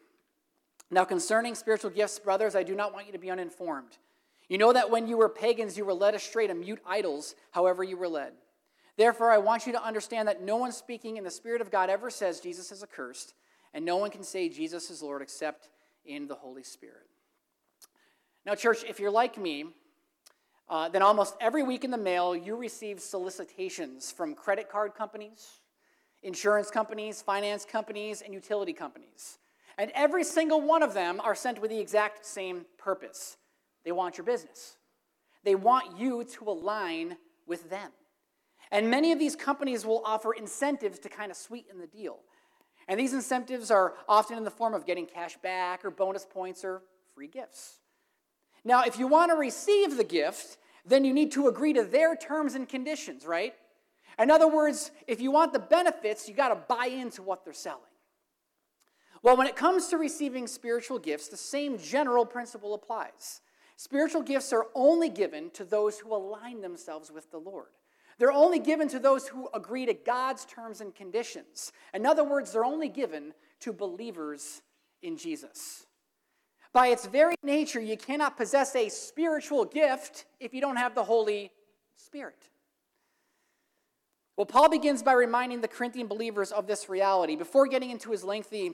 Now, 0.90 1.04
concerning 1.04 1.54
spiritual 1.54 1.90
gifts, 1.90 2.18
brothers, 2.18 2.54
I 2.54 2.62
do 2.62 2.74
not 2.74 2.92
want 2.92 3.06
you 3.06 3.12
to 3.12 3.18
be 3.18 3.30
uninformed. 3.30 3.96
You 4.48 4.58
know 4.58 4.72
that 4.72 4.90
when 4.90 5.08
you 5.08 5.16
were 5.16 5.28
pagans, 5.28 5.78
you 5.78 5.84
were 5.84 5.94
led 5.94 6.14
astray 6.14 6.46
to 6.46 6.54
mute 6.54 6.80
idols, 6.86 7.34
however, 7.52 7.82
you 7.82 7.96
were 7.96 8.08
led. 8.08 8.32
Therefore, 8.96 9.30
I 9.30 9.38
want 9.38 9.66
you 9.66 9.72
to 9.72 9.82
understand 9.82 10.28
that 10.28 10.42
no 10.42 10.56
one 10.56 10.72
speaking 10.72 11.16
in 11.16 11.24
the 11.24 11.30
Spirit 11.30 11.62
of 11.62 11.70
God 11.70 11.88
ever 11.88 12.10
says 12.10 12.40
Jesus 12.40 12.70
is 12.70 12.82
accursed, 12.82 13.34
and 13.72 13.84
no 13.84 13.96
one 13.96 14.10
can 14.10 14.22
say 14.22 14.48
Jesus 14.48 14.90
is 14.90 15.02
Lord 15.02 15.22
except 15.22 15.70
in 16.04 16.28
the 16.28 16.34
Holy 16.34 16.62
Spirit. 16.62 17.06
Now, 18.44 18.54
church, 18.54 18.84
if 18.86 19.00
you're 19.00 19.10
like 19.10 19.38
me, 19.38 19.66
uh, 20.68 20.88
then 20.88 21.00
almost 21.00 21.34
every 21.40 21.62
week 21.62 21.84
in 21.84 21.90
the 21.90 21.98
mail 21.98 22.36
you 22.36 22.56
receive 22.56 23.00
solicitations 23.00 24.10
from 24.10 24.34
credit 24.34 24.68
card 24.68 24.94
companies, 24.94 25.60
insurance 26.22 26.70
companies, 26.70 27.22
finance 27.22 27.64
companies, 27.64 28.22
and 28.22 28.32
utility 28.32 28.72
companies. 28.72 29.38
And 29.78 29.90
every 29.94 30.24
single 30.24 30.60
one 30.60 30.82
of 30.82 30.94
them 30.94 31.20
are 31.20 31.34
sent 31.34 31.60
with 31.60 31.70
the 31.70 31.80
exact 31.80 32.24
same 32.26 32.66
purpose 32.78 33.36
they 33.84 33.92
want 33.92 34.16
your 34.16 34.24
business, 34.24 34.76
they 35.44 35.54
want 35.54 35.98
you 35.98 36.24
to 36.24 36.50
align 36.50 37.16
with 37.46 37.68
them. 37.68 37.90
And 38.70 38.88
many 38.88 39.12
of 39.12 39.18
these 39.18 39.36
companies 39.36 39.84
will 39.84 40.02
offer 40.04 40.32
incentives 40.32 40.98
to 41.00 41.08
kind 41.08 41.30
of 41.30 41.36
sweeten 41.36 41.78
the 41.78 41.86
deal. 41.86 42.20
And 42.88 42.98
these 42.98 43.12
incentives 43.12 43.70
are 43.70 43.94
often 44.08 44.38
in 44.38 44.44
the 44.44 44.50
form 44.50 44.72
of 44.72 44.86
getting 44.86 45.06
cash 45.06 45.36
back 45.38 45.84
or 45.84 45.90
bonus 45.90 46.24
points 46.24 46.64
or 46.64 46.82
free 47.14 47.28
gifts. 47.28 47.80
Now, 48.64 48.82
if 48.84 48.98
you 48.98 49.06
want 49.06 49.30
to 49.30 49.36
receive 49.36 49.96
the 49.96 50.04
gift, 50.04 50.56
then 50.86 51.04
you 51.04 51.12
need 51.12 51.32
to 51.32 51.48
agree 51.48 51.72
to 51.72 51.84
their 51.84 52.16
terms 52.16 52.54
and 52.54 52.68
conditions, 52.68 53.26
right? 53.26 53.54
In 54.18 54.30
other 54.30 54.48
words, 54.48 54.90
if 55.06 55.20
you 55.20 55.30
want 55.30 55.52
the 55.52 55.58
benefits, 55.58 56.28
you 56.28 56.34
got 56.34 56.48
to 56.48 56.74
buy 56.74 56.86
into 56.86 57.22
what 57.22 57.44
they're 57.44 57.54
selling. 57.54 57.80
Well, 59.22 59.36
when 59.36 59.46
it 59.46 59.56
comes 59.56 59.88
to 59.88 59.98
receiving 59.98 60.46
spiritual 60.46 60.98
gifts, 60.98 61.28
the 61.28 61.36
same 61.36 61.78
general 61.78 62.26
principle 62.26 62.74
applies. 62.74 63.40
Spiritual 63.76 64.22
gifts 64.22 64.52
are 64.52 64.66
only 64.74 65.08
given 65.08 65.50
to 65.50 65.64
those 65.64 65.98
who 65.98 66.14
align 66.14 66.60
themselves 66.60 67.10
with 67.10 67.30
the 67.30 67.38
Lord. 67.38 67.68
They're 68.18 68.32
only 68.32 68.58
given 68.58 68.88
to 68.88 68.98
those 68.98 69.26
who 69.28 69.48
agree 69.54 69.86
to 69.86 69.94
God's 69.94 70.44
terms 70.44 70.80
and 70.80 70.94
conditions. 70.94 71.72
In 71.94 72.04
other 72.04 72.24
words, 72.24 72.52
they're 72.52 72.64
only 72.64 72.88
given 72.88 73.32
to 73.60 73.72
believers 73.72 74.62
in 75.02 75.16
Jesus. 75.16 75.86
By 76.72 76.88
its 76.88 77.06
very 77.06 77.34
nature, 77.42 77.80
you 77.80 77.96
cannot 77.96 78.36
possess 78.36 78.74
a 78.76 78.88
spiritual 78.88 79.64
gift 79.64 80.26
if 80.40 80.54
you 80.54 80.60
don't 80.60 80.76
have 80.76 80.94
the 80.94 81.04
Holy 81.04 81.50
Spirit. 81.96 82.48
Well, 84.42 84.46
Paul 84.48 84.70
begins 84.70 85.04
by 85.04 85.12
reminding 85.12 85.60
the 85.60 85.68
Corinthian 85.68 86.08
believers 86.08 86.50
of 86.50 86.66
this 86.66 86.88
reality 86.88 87.36
before 87.36 87.68
getting 87.68 87.90
into 87.90 88.10
his 88.10 88.24
lengthy 88.24 88.72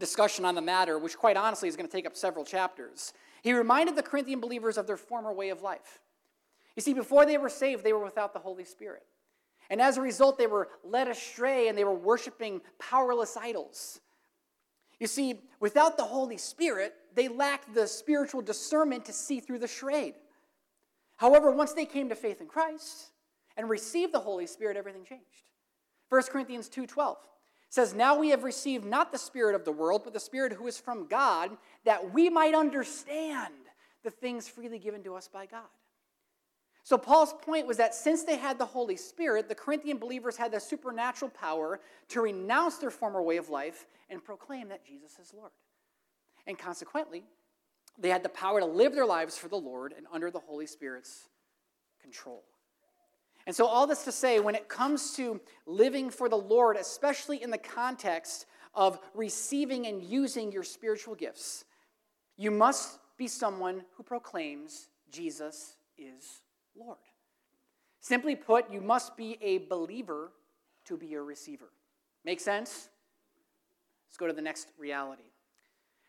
discussion 0.00 0.44
on 0.44 0.56
the 0.56 0.60
matter, 0.60 0.98
which 0.98 1.16
quite 1.16 1.36
honestly 1.36 1.68
is 1.68 1.76
going 1.76 1.88
to 1.88 1.92
take 1.92 2.06
up 2.06 2.16
several 2.16 2.44
chapters. 2.44 3.12
He 3.40 3.52
reminded 3.52 3.94
the 3.94 4.02
Corinthian 4.02 4.40
believers 4.40 4.76
of 4.76 4.88
their 4.88 4.96
former 4.96 5.32
way 5.32 5.50
of 5.50 5.62
life. 5.62 6.00
You 6.74 6.82
see, 6.82 6.92
before 6.92 7.24
they 7.24 7.38
were 7.38 7.48
saved, 7.48 7.84
they 7.84 7.92
were 7.92 8.02
without 8.02 8.32
the 8.32 8.40
Holy 8.40 8.64
Spirit. 8.64 9.04
And 9.70 9.80
as 9.80 9.96
a 9.96 10.00
result, 10.00 10.38
they 10.38 10.48
were 10.48 10.70
led 10.82 11.06
astray 11.06 11.68
and 11.68 11.78
they 11.78 11.84
were 11.84 11.94
worshiping 11.94 12.60
powerless 12.80 13.36
idols. 13.36 14.00
You 14.98 15.06
see, 15.06 15.38
without 15.60 15.96
the 15.96 16.02
Holy 16.02 16.36
Spirit, 16.36 16.94
they 17.14 17.28
lacked 17.28 17.72
the 17.72 17.86
spiritual 17.86 18.42
discernment 18.42 19.04
to 19.04 19.12
see 19.12 19.38
through 19.38 19.60
the 19.60 19.68
charade. 19.68 20.14
However, 21.14 21.52
once 21.52 21.74
they 21.74 21.86
came 21.86 22.08
to 22.08 22.16
faith 22.16 22.40
in 22.40 22.48
Christ 22.48 23.12
and 23.56 23.68
received 23.68 24.12
the 24.12 24.20
Holy 24.20 24.46
Spirit, 24.46 24.76
everything 24.76 25.04
changed. 25.04 25.50
1 26.08 26.30
Corinthians 26.30 26.68
2:12 26.68 27.18
says, 27.68 27.94
"Now 27.94 28.16
we 28.16 28.30
have 28.30 28.44
received 28.44 28.84
not 28.84 29.10
the 29.12 29.18
spirit 29.18 29.54
of 29.54 29.64
the 29.64 29.72
world, 29.72 30.04
but 30.04 30.12
the 30.12 30.20
spirit 30.20 30.52
who 30.52 30.66
is 30.66 30.78
from 30.78 31.08
God, 31.08 31.58
that 31.84 32.12
we 32.12 32.30
might 32.30 32.54
understand 32.54 33.70
the 34.02 34.10
things 34.10 34.48
freely 34.48 34.78
given 34.78 35.02
to 35.04 35.16
us 35.16 35.28
by 35.28 35.46
God." 35.46 35.68
So, 36.84 36.96
Paul's 36.96 37.34
point 37.34 37.66
was 37.66 37.78
that 37.78 37.96
since 37.96 38.22
they 38.22 38.36
had 38.36 38.58
the 38.58 38.66
Holy 38.66 38.96
Spirit, 38.96 39.48
the 39.48 39.56
Corinthian 39.56 39.98
believers 39.98 40.36
had 40.36 40.52
the 40.52 40.60
supernatural 40.60 41.32
power 41.32 41.80
to 42.08 42.20
renounce 42.20 42.78
their 42.78 42.92
former 42.92 43.20
way 43.20 43.38
of 43.38 43.48
life 43.48 43.88
and 44.08 44.22
proclaim 44.22 44.68
that 44.68 44.84
Jesus 44.84 45.18
is 45.18 45.34
Lord. 45.34 45.50
And 46.46 46.56
consequently, 46.56 47.26
they 47.98 48.10
had 48.10 48.22
the 48.22 48.28
power 48.28 48.60
to 48.60 48.66
live 48.66 48.94
their 48.94 49.04
lives 49.04 49.36
for 49.36 49.48
the 49.48 49.58
Lord 49.58 49.92
and 49.92 50.06
under 50.12 50.30
the 50.30 50.38
Holy 50.38 50.66
Spirit's 50.66 51.28
control. 52.00 52.44
And 53.46 53.54
so, 53.54 53.66
all 53.66 53.86
this 53.86 54.02
to 54.04 54.12
say, 54.12 54.40
when 54.40 54.56
it 54.56 54.68
comes 54.68 55.12
to 55.14 55.40
living 55.66 56.10
for 56.10 56.28
the 56.28 56.36
Lord, 56.36 56.76
especially 56.76 57.42
in 57.42 57.50
the 57.50 57.58
context 57.58 58.46
of 58.74 58.98
receiving 59.14 59.86
and 59.86 60.02
using 60.02 60.50
your 60.50 60.64
spiritual 60.64 61.14
gifts, 61.14 61.64
you 62.36 62.50
must 62.50 62.98
be 63.16 63.28
someone 63.28 63.84
who 63.96 64.02
proclaims 64.02 64.88
Jesus 65.10 65.76
is 65.96 66.42
Lord. 66.76 66.98
Simply 68.00 68.36
put, 68.36 68.70
you 68.70 68.80
must 68.80 69.16
be 69.16 69.38
a 69.40 69.58
believer 69.58 70.32
to 70.84 70.96
be 70.96 71.14
a 71.14 71.22
receiver. 71.22 71.70
Make 72.24 72.40
sense? 72.40 72.88
Let's 74.08 74.16
go 74.16 74.26
to 74.26 74.32
the 74.32 74.42
next 74.42 74.68
reality. 74.78 75.30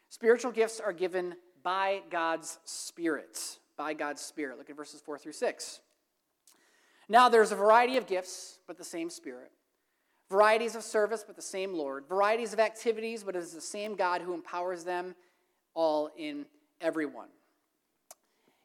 Spiritual 0.09 0.51
gifts 0.51 0.79
are 0.79 0.93
given 0.93 1.35
by 1.63 2.01
God's 2.09 2.59
Spirit. 2.65 3.59
By 3.77 3.93
God's 3.93 4.21
Spirit. 4.21 4.57
Look 4.57 4.69
at 4.69 4.75
verses 4.75 5.01
4 5.01 5.17
through 5.17 5.33
6. 5.33 5.81
Now, 7.09 7.29
there's 7.29 7.51
a 7.51 7.55
variety 7.55 7.97
of 7.97 8.05
gifts, 8.05 8.59
but 8.67 8.77
the 8.77 8.83
same 8.83 9.09
Spirit. 9.09 9.51
Varieties 10.29 10.75
of 10.75 10.83
service, 10.83 11.23
but 11.25 11.35
the 11.35 11.41
same 11.41 11.73
Lord. 11.73 12.05
Varieties 12.07 12.51
of 12.51 12.59
activities, 12.59 13.23
but 13.23 13.35
it 13.35 13.39
is 13.39 13.53
the 13.53 13.61
same 13.61 13.95
God 13.95 14.21
who 14.21 14.33
empowers 14.33 14.83
them 14.83 15.15
all 15.73 16.09
in 16.17 16.45
everyone. 16.81 17.29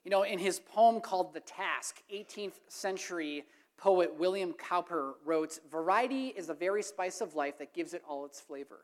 You 0.05 0.11
know, 0.11 0.25
in 0.25 0.41
his 0.41 0.59
poem 0.59 1.01
called 1.01 1.33
The 1.33 1.41
Task, 1.41 2.03
18th 2.13 2.59
century 2.69 3.45
poet 3.79 4.19
William 4.19 4.53
Cowper 4.53 5.15
wrote 5.25 5.61
Variety 5.71 6.29
is 6.29 6.49
the 6.49 6.55
very 6.55 6.83
spice 6.83 7.21
of 7.21 7.35
life 7.35 7.59
that 7.59 7.75
gives 7.75 7.95
it 7.95 8.03
all 8.09 8.25
its 8.25 8.41
flavor. 8.41 8.81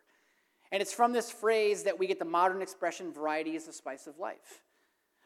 And 0.70 0.82
it's 0.82 0.92
from 0.92 1.12
this 1.12 1.30
phrase 1.30 1.84
that 1.84 1.98
we 1.98 2.06
get 2.06 2.18
the 2.18 2.24
modern 2.24 2.62
expression, 2.62 3.12
variety 3.12 3.56
is 3.56 3.64
the 3.64 3.72
spice 3.72 4.06
of 4.06 4.18
life. 4.18 4.62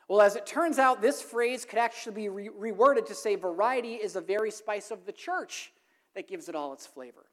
Well, 0.09 0.21
as 0.21 0.37
it 0.37 0.47
turns 0.47 0.78
out, 0.78 1.00
this 1.00 1.23
phrase 1.23 1.64
could 1.64 1.78
actually 1.78 2.14
be 2.14 2.28
re- 2.28 2.49
reworded 2.49 3.06
to 3.06 3.14
say 3.14 3.37
variety 3.37 3.94
is 3.94 4.14
the 4.14 4.21
very 4.21 4.50
spice 4.50 4.90
of 4.90 5.06
the 5.06 5.12
church 5.12 5.73
that 6.14 6.28
gives 6.28 6.49
it 6.49 6.54
all 6.54 6.73
its 6.73 6.87
flavor. 6.87 7.26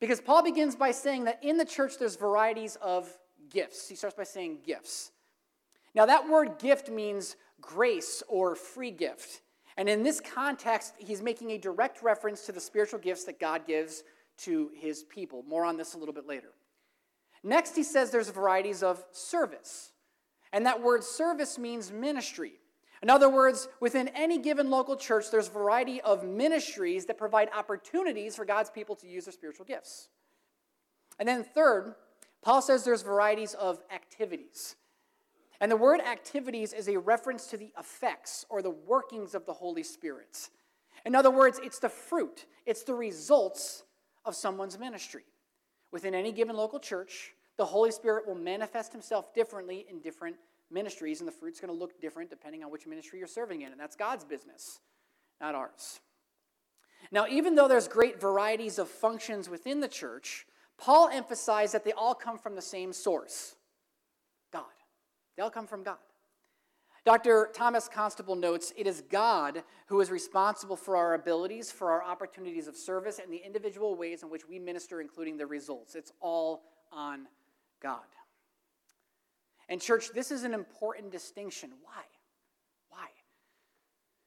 Because 0.00 0.20
Paul 0.20 0.42
begins 0.42 0.76
by 0.76 0.90
saying 0.90 1.24
that 1.24 1.42
in 1.42 1.56
the 1.56 1.64
church 1.64 1.98
there's 1.98 2.16
varieties 2.16 2.76
of 2.80 3.10
gifts. 3.50 3.88
He 3.88 3.94
starts 3.94 4.16
by 4.16 4.24
saying 4.24 4.58
gifts. 4.64 5.12
Now, 5.94 6.06
that 6.06 6.28
word 6.28 6.58
gift 6.58 6.90
means 6.90 7.36
grace 7.60 8.22
or 8.28 8.54
free 8.54 8.90
gift. 8.90 9.40
And 9.78 9.88
in 9.88 10.02
this 10.02 10.20
context, 10.20 10.94
he's 10.98 11.22
making 11.22 11.50
a 11.50 11.58
direct 11.58 12.02
reference 12.02 12.46
to 12.46 12.52
the 12.52 12.60
spiritual 12.60 12.98
gifts 12.98 13.24
that 13.24 13.40
God 13.40 13.66
gives 13.66 14.04
to 14.38 14.70
his 14.74 15.04
people. 15.04 15.42
More 15.48 15.64
on 15.64 15.76
this 15.76 15.94
a 15.94 15.98
little 15.98 16.14
bit 16.14 16.26
later. 16.26 16.52
Next, 17.42 17.76
he 17.76 17.82
says 17.82 18.10
there's 18.10 18.28
varieties 18.28 18.82
of 18.82 19.04
service. 19.12 19.92
And 20.52 20.64
that 20.66 20.82
word 20.82 21.04
service 21.04 21.58
means 21.58 21.90
ministry. 21.92 22.54
In 23.02 23.10
other 23.10 23.28
words, 23.28 23.68
within 23.80 24.08
any 24.08 24.38
given 24.38 24.70
local 24.70 24.96
church, 24.96 25.30
there's 25.30 25.48
a 25.48 25.52
variety 25.52 26.00
of 26.00 26.24
ministries 26.24 27.06
that 27.06 27.18
provide 27.18 27.50
opportunities 27.54 28.36
for 28.36 28.44
God's 28.44 28.70
people 28.70 28.96
to 28.96 29.06
use 29.06 29.26
their 29.26 29.32
spiritual 29.32 29.66
gifts. 29.66 30.08
And 31.18 31.28
then, 31.28 31.44
third, 31.44 31.94
Paul 32.42 32.62
says 32.62 32.84
there's 32.84 33.02
varieties 33.02 33.54
of 33.54 33.80
activities. 33.92 34.76
And 35.60 35.70
the 35.70 35.76
word 35.76 36.00
activities 36.00 36.72
is 36.72 36.88
a 36.88 36.98
reference 36.98 37.46
to 37.48 37.56
the 37.56 37.72
effects 37.78 38.44
or 38.48 38.62
the 38.62 38.70
workings 38.70 39.34
of 39.34 39.46
the 39.46 39.52
Holy 39.52 39.82
Spirit. 39.82 40.50
In 41.04 41.14
other 41.14 41.30
words, 41.30 41.60
it's 41.62 41.78
the 41.78 41.88
fruit, 41.88 42.46
it's 42.66 42.82
the 42.82 42.94
results 42.94 43.84
of 44.24 44.34
someone's 44.34 44.78
ministry. 44.78 45.24
Within 45.92 46.14
any 46.14 46.32
given 46.32 46.56
local 46.56 46.80
church, 46.80 47.34
the 47.56 47.64
Holy 47.64 47.90
Spirit 47.90 48.26
will 48.26 48.34
manifest 48.34 48.92
himself 48.92 49.34
differently 49.34 49.86
in 49.88 50.00
different 50.00 50.36
ministries, 50.70 51.20
and 51.20 51.28
the 51.28 51.32
fruit's 51.32 51.60
going 51.60 51.72
to 51.72 51.78
look 51.78 52.00
different 52.00 52.30
depending 52.30 52.64
on 52.64 52.70
which 52.70 52.86
ministry 52.86 53.18
you're 53.18 53.28
serving 53.28 53.62
in, 53.62 53.72
and 53.72 53.80
that's 53.80 53.96
God's 53.96 54.24
business, 54.24 54.80
not 55.40 55.54
ours. 55.54 56.00
Now, 57.10 57.26
even 57.28 57.54
though 57.54 57.68
there's 57.68 57.88
great 57.88 58.20
varieties 58.20 58.78
of 58.78 58.88
functions 58.88 59.48
within 59.48 59.80
the 59.80 59.88
church, 59.88 60.46
Paul 60.78 61.08
emphasized 61.12 61.72
that 61.74 61.84
they 61.84 61.92
all 61.92 62.14
come 62.14 62.38
from 62.38 62.54
the 62.56 62.62
same 62.62 62.92
source 62.92 63.54
God. 64.52 64.64
They 65.36 65.42
all 65.42 65.50
come 65.50 65.66
from 65.66 65.82
God. 65.82 65.96
Dr. 67.04 67.50
Thomas 67.54 67.88
Constable 67.88 68.34
notes 68.34 68.72
it 68.76 68.86
is 68.86 69.02
God 69.08 69.62
who 69.86 70.00
is 70.00 70.10
responsible 70.10 70.74
for 70.74 70.96
our 70.96 71.14
abilities, 71.14 71.70
for 71.70 71.92
our 71.92 72.02
opportunities 72.02 72.66
of 72.66 72.76
service, 72.76 73.20
and 73.22 73.32
the 73.32 73.40
individual 73.44 73.94
ways 73.94 74.24
in 74.24 74.30
which 74.30 74.48
we 74.48 74.58
minister, 74.58 75.00
including 75.00 75.36
the 75.36 75.46
results. 75.46 75.94
It's 75.94 76.12
all 76.20 76.64
on 76.90 77.28
God. 77.82 78.00
And, 79.68 79.80
church, 79.80 80.10
this 80.14 80.30
is 80.30 80.44
an 80.44 80.54
important 80.54 81.10
distinction. 81.10 81.70
Why? 81.82 82.02
Why? 82.88 83.08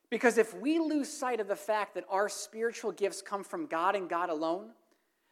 Because 0.09 0.37
if 0.37 0.53
we 0.53 0.79
lose 0.79 1.09
sight 1.09 1.39
of 1.39 1.47
the 1.47 1.55
fact 1.55 1.95
that 1.95 2.05
our 2.09 2.27
spiritual 2.27 2.91
gifts 2.91 3.21
come 3.21 3.43
from 3.43 3.67
God 3.67 3.95
and 3.95 4.09
God 4.09 4.29
alone, 4.29 4.71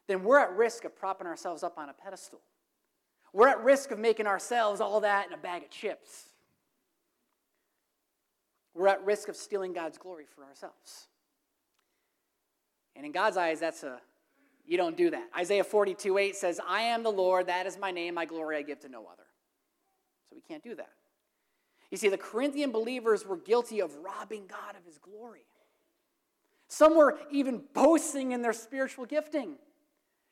then 0.08 0.24
we're 0.24 0.40
at 0.40 0.56
risk 0.56 0.86
of 0.86 0.96
propping 0.96 1.28
ourselves 1.28 1.64
up 1.64 1.78
on 1.78 1.90
a 1.90 1.94
pedestal. 1.94 2.40
We're 3.34 3.50
at 3.50 3.62
risk 3.64 3.92
of 3.92 4.00
making 4.00 4.28
ourselves 4.28 4.80
all 4.80 5.02
that 5.02 5.28
in 5.28 5.34
a 5.34 5.38
bag 5.38 5.64
of 5.64 5.70
chips. 5.70 6.30
We're 8.74 8.88
at 8.88 9.04
risk 9.04 9.28
of 9.28 9.36
stealing 9.36 9.74
God's 9.74 9.98
glory 9.98 10.26
for 10.34 10.46
ourselves. 10.46 11.08
And 12.96 13.06
in 13.06 13.12
God's 13.12 13.36
eyes, 13.36 13.60
that's 13.60 13.84
a 13.84 14.00
you 14.68 14.78
don't 14.78 14.98
do 14.98 15.10
that. 15.12 15.30
Isaiah 15.36 15.64
42 15.64 16.18
8 16.18 16.36
says, 16.36 16.60
I 16.68 16.82
am 16.82 17.02
the 17.02 17.12
Lord, 17.12 17.48
that 17.48 17.66
is 17.66 17.80
my 17.80 17.90
name, 17.90 18.14
my 18.16 18.26
glory 18.26 18.58
I 18.58 18.62
give 18.62 18.82
to 18.82 18.90
no 18.90 19.06
other. 19.12 19.24
So 20.30 20.36
we 20.36 20.42
can't 20.42 20.64
do 20.64 20.76
that. 20.76 20.90
You 21.90 21.98
see, 21.98 22.10
the 22.10 22.18
Corinthian 22.18 22.72
believers 22.72 23.26
were 23.26 23.38
guilty 23.38 23.80
of 23.80 23.96
robbing 23.96 24.46
God 24.48 24.76
of 24.78 24.86
his 24.86 24.98
glory. 24.98 25.46
Some 26.68 26.98
were 26.98 27.18
even 27.32 27.62
boasting 27.74 28.34
in 28.34 28.42
their 28.42 28.52
spiritual 28.52 29.06
gifting, 29.06 29.56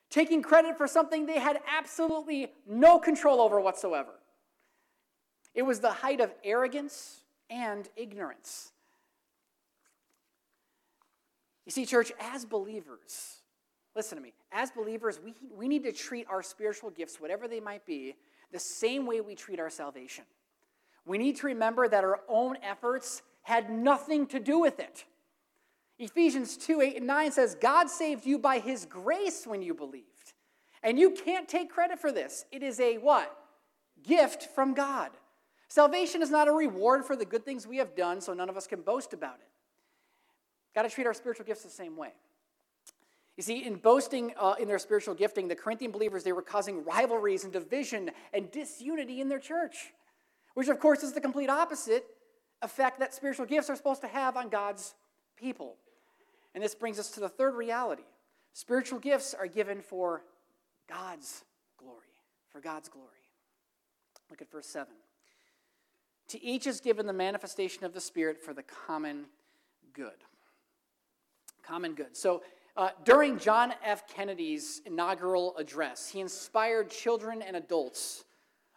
taking 0.10 0.42
credit 0.42 0.77
for 0.77 0.86
something 0.86 1.25
they 1.25 1.39
had 1.39 1.60
absolutely 1.65 2.51
no 2.68 3.00
control 3.00 3.39
over 3.39 3.62
whatsoever. 3.62 4.12
It 5.54 5.62
was 5.62 5.80
the 5.80 5.92
height 5.92 6.20
of 6.20 6.34
arrogance 6.44 7.22
and 7.50 7.88
ignorance. 7.96 8.74
You 11.65 11.72
see, 11.72 11.86
church, 11.86 12.12
as 12.20 12.44
believers, 12.44 13.38
Listen 13.95 14.17
to 14.17 14.23
me. 14.23 14.33
As 14.51 14.71
believers, 14.71 15.19
we, 15.23 15.33
we 15.55 15.67
need 15.67 15.83
to 15.83 15.91
treat 15.91 16.27
our 16.29 16.43
spiritual 16.43 16.89
gifts, 16.89 17.19
whatever 17.19 17.47
they 17.47 17.59
might 17.59 17.85
be, 17.85 18.15
the 18.51 18.59
same 18.59 19.05
way 19.05 19.21
we 19.21 19.35
treat 19.35 19.59
our 19.59 19.69
salvation. 19.69 20.25
We 21.05 21.17
need 21.17 21.37
to 21.37 21.47
remember 21.47 21.87
that 21.87 22.03
our 22.03 22.19
own 22.27 22.57
efforts 22.61 23.21
had 23.43 23.69
nothing 23.69 24.27
to 24.27 24.39
do 24.39 24.59
with 24.59 24.79
it. 24.79 25.05
Ephesians 25.97 26.57
2 26.57 26.81
8 26.81 26.97
and 26.97 27.07
9 27.07 27.31
says, 27.31 27.55
God 27.55 27.89
saved 27.89 28.25
you 28.25 28.37
by 28.37 28.59
his 28.59 28.85
grace 28.85 29.47
when 29.47 29.61
you 29.61 29.73
believed. 29.73 30.33
And 30.83 30.99
you 30.99 31.11
can't 31.11 31.47
take 31.47 31.71
credit 31.71 31.99
for 31.99 32.11
this. 32.11 32.45
It 32.51 32.63
is 32.63 32.79
a 32.79 32.97
what? 32.97 33.35
Gift 34.03 34.49
from 34.53 34.73
God. 34.73 35.11
Salvation 35.67 36.21
is 36.21 36.29
not 36.29 36.47
a 36.47 36.51
reward 36.51 37.05
for 37.05 37.15
the 37.15 37.25
good 37.25 37.45
things 37.45 37.65
we 37.65 37.77
have 37.77 37.95
done, 37.95 38.21
so 38.21 38.33
none 38.33 38.49
of 38.49 38.57
us 38.57 38.67
can 38.67 38.81
boast 38.81 39.13
about 39.13 39.35
it. 39.35 39.47
Got 40.75 40.83
to 40.83 40.89
treat 40.89 41.07
our 41.07 41.13
spiritual 41.13 41.45
gifts 41.45 41.63
the 41.63 41.69
same 41.69 41.95
way. 41.95 42.11
You 43.38 43.44
see, 43.44 43.65
in 43.65 43.75
boasting 43.75 44.34
uh, 44.39 44.56
in 44.60 44.68
their 44.68 44.80
spiritual 44.80 45.13
gifting, 45.13 45.48
the 45.48 45.56
Corinthian 45.56 45.92
believers, 45.92 46.24
they 46.24 46.32
were 46.32 46.42
causing 46.42 46.86
rivalries 46.86 47.44
and 47.44 47.51
division 47.51 48.12
and 48.34 48.50
disunity 48.51 49.20
in 49.20 49.27
their 49.27 49.39
church, 49.39 49.94
which, 50.54 50.70
of 50.70 50.80
course, 50.80 51.04
is 51.04 51.13
the 51.13 51.22
complete 51.22 51.50
opposite 51.50 52.06
effect 52.62 53.00
that 53.00 53.13
spiritual 53.13 53.46
gifts 53.46 53.70
are 53.70 53.75
supposed 53.75 54.01
to 54.01 54.08
have 54.08 54.38
on 54.38 54.48
God's 54.48 54.96
people. 55.36 55.75
And 56.54 56.63
this 56.63 56.74
brings 56.74 56.98
us 56.98 57.12
to 57.12 57.20
the 57.20 57.30
third 57.30 57.56
reality 57.56 58.04
spiritual 58.54 59.00
gifts 59.00 59.34
are 59.34 59.48
given 59.48 59.82
for 59.82 60.24
God's 60.88 61.44
glory, 61.77 62.15
for 62.50 62.62
God's 62.62 62.88
glory. 62.88 63.10
Look 64.30 64.42
at 64.42 64.50
verse 64.50 64.68
7. 64.68 64.88
To 66.30 66.44
each 66.44 66.65
is 66.65 66.80
given 66.80 67.06
the 67.06 67.13
manifestation 67.13 67.84
of 67.84 67.94
the 67.94 68.01
Spirit 68.01 68.39
for 68.42 68.54
the 68.54 68.63
common 68.63 69.25
good. 69.94 70.24
Common 71.63 71.94
good. 71.94 72.15
So, 72.15 72.42
uh, 72.77 72.89
during 73.03 73.39
John 73.39 73.74
F. 73.84 74.08
Kennedy's 74.08 74.82
inaugural 74.86 75.55
address, 75.58 76.10
he 76.10 76.20
inspired 76.20 76.89
children 76.89 77.41
and 77.41 77.55
adults 77.55 78.25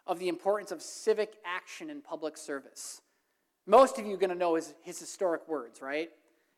of 0.07 0.19
the 0.19 0.29
importance 0.29 0.71
of 0.71 0.81
civic 0.81 1.35
action 1.45 1.89
in 1.89 2.01
public 2.01 2.37
service. 2.37 3.01
Most 3.67 3.99
of 3.99 4.05
you 4.05 4.15
are 4.15 4.17
going 4.17 4.31
to 4.31 4.35
know 4.35 4.55
his, 4.55 4.73
his 4.81 4.99
historic 4.99 5.47
words, 5.47 5.81
right? 5.81 6.09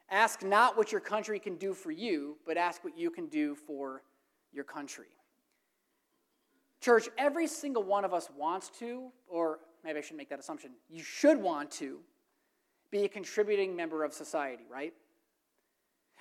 Ask 0.09 0.43
not 0.43 0.77
what 0.77 0.91
your 0.91 1.01
country 1.01 1.39
can 1.39 1.55
do 1.55 1.73
for 1.73 1.91
you, 1.91 2.37
but 2.45 2.57
ask 2.57 2.83
what 2.83 2.97
you 2.97 3.09
can 3.09 3.27
do 3.27 3.55
for 3.55 4.03
your 4.53 4.63
country. 4.63 5.07
Church, 6.79 7.09
every 7.17 7.47
single 7.47 7.83
one 7.83 8.05
of 8.05 8.13
us 8.13 8.29
wants 8.37 8.69
to, 8.79 9.09
or 9.27 9.59
maybe 9.83 9.99
I 9.99 10.01
shouldn't 10.01 10.17
make 10.17 10.29
that 10.29 10.39
assumption, 10.39 10.71
you 10.89 11.03
should 11.03 11.37
want 11.37 11.71
to 11.71 11.99
be 12.91 13.05
a 13.05 13.09
contributing 13.09 13.75
member 13.75 14.03
of 14.03 14.13
society, 14.13 14.63
right? 14.69 14.93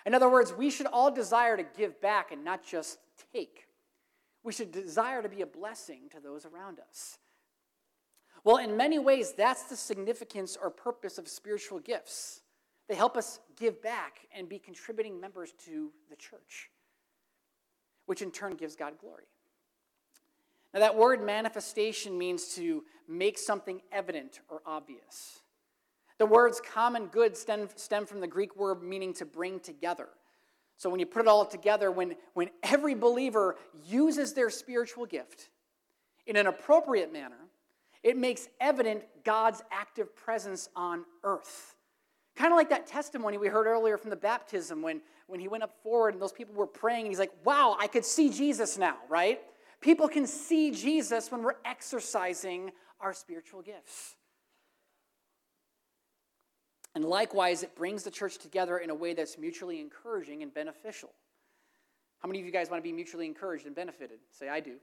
In 0.06 0.14
other 0.14 0.30
words, 0.30 0.52
we 0.52 0.70
should 0.70 0.86
all 0.86 1.10
desire 1.10 1.56
to 1.56 1.64
give 1.76 2.00
back 2.00 2.32
and 2.32 2.44
not 2.44 2.64
just 2.64 2.98
take. 3.32 3.66
We 4.42 4.52
should 4.52 4.72
desire 4.72 5.22
to 5.22 5.28
be 5.28 5.42
a 5.42 5.46
blessing 5.46 6.08
to 6.12 6.20
those 6.20 6.46
around 6.46 6.78
us. 6.80 7.18
Well, 8.42 8.56
in 8.56 8.76
many 8.76 8.98
ways, 8.98 9.32
that's 9.36 9.64
the 9.64 9.76
significance 9.76 10.56
or 10.60 10.70
purpose 10.70 11.18
of 11.18 11.28
spiritual 11.28 11.78
gifts. 11.78 12.40
They 12.88 12.94
help 12.94 13.16
us 13.16 13.40
give 13.56 13.82
back 13.82 14.20
and 14.34 14.48
be 14.48 14.58
contributing 14.58 15.20
members 15.20 15.52
to 15.66 15.92
the 16.08 16.16
church, 16.16 16.70
which 18.06 18.22
in 18.22 18.30
turn 18.30 18.54
gives 18.54 18.76
God 18.76 18.94
glory. 18.98 19.26
Now, 20.72 20.80
that 20.80 20.96
word 20.96 21.22
manifestation 21.22 22.16
means 22.16 22.54
to 22.54 22.84
make 23.06 23.38
something 23.38 23.82
evident 23.92 24.40
or 24.48 24.62
obvious. 24.64 25.40
The 26.20 26.26
words 26.26 26.60
common 26.60 27.06
good 27.06 27.34
stem, 27.34 27.70
stem 27.76 28.04
from 28.04 28.20
the 28.20 28.26
Greek 28.26 28.54
word 28.54 28.82
meaning 28.82 29.14
to 29.14 29.24
bring 29.24 29.58
together. 29.58 30.06
So 30.76 30.90
when 30.90 31.00
you 31.00 31.06
put 31.06 31.22
it 31.22 31.28
all 31.28 31.46
together, 31.46 31.90
when, 31.90 32.14
when 32.34 32.50
every 32.62 32.94
believer 32.94 33.56
uses 33.86 34.34
their 34.34 34.50
spiritual 34.50 35.06
gift 35.06 35.48
in 36.26 36.36
an 36.36 36.46
appropriate 36.46 37.10
manner, 37.10 37.38
it 38.02 38.18
makes 38.18 38.50
evident 38.60 39.04
God's 39.24 39.62
active 39.72 40.14
presence 40.14 40.68
on 40.76 41.06
earth. 41.24 41.74
Kind 42.36 42.52
of 42.52 42.58
like 42.58 42.68
that 42.68 42.86
testimony 42.86 43.38
we 43.38 43.48
heard 43.48 43.66
earlier 43.66 43.96
from 43.96 44.10
the 44.10 44.16
baptism 44.16 44.82
when, 44.82 45.00
when 45.26 45.40
he 45.40 45.48
went 45.48 45.62
up 45.62 45.72
forward 45.82 46.12
and 46.12 46.20
those 46.20 46.32
people 46.32 46.54
were 46.54 46.66
praying, 46.66 47.06
and 47.06 47.08
he's 47.08 47.18
like, 47.18 47.32
wow, 47.44 47.78
I 47.80 47.86
could 47.86 48.04
see 48.04 48.28
Jesus 48.28 48.76
now, 48.76 48.96
right? 49.08 49.40
People 49.80 50.06
can 50.06 50.26
see 50.26 50.70
Jesus 50.70 51.32
when 51.32 51.42
we're 51.42 51.56
exercising 51.64 52.72
our 53.00 53.14
spiritual 53.14 53.62
gifts. 53.62 54.16
And 56.94 57.04
likewise, 57.04 57.62
it 57.62 57.76
brings 57.76 58.02
the 58.02 58.10
church 58.10 58.38
together 58.38 58.78
in 58.78 58.90
a 58.90 58.94
way 58.94 59.14
that's 59.14 59.38
mutually 59.38 59.80
encouraging 59.80 60.42
and 60.42 60.52
beneficial. 60.52 61.10
How 62.18 62.28
many 62.28 62.40
of 62.40 62.46
you 62.46 62.52
guys 62.52 62.68
want 62.68 62.82
to 62.82 62.88
be 62.88 62.92
mutually 62.92 63.26
encouraged 63.26 63.66
and 63.66 63.74
benefited? 63.74 64.18
Say, 64.30 64.48
I 64.48 64.60
do. 64.60 64.76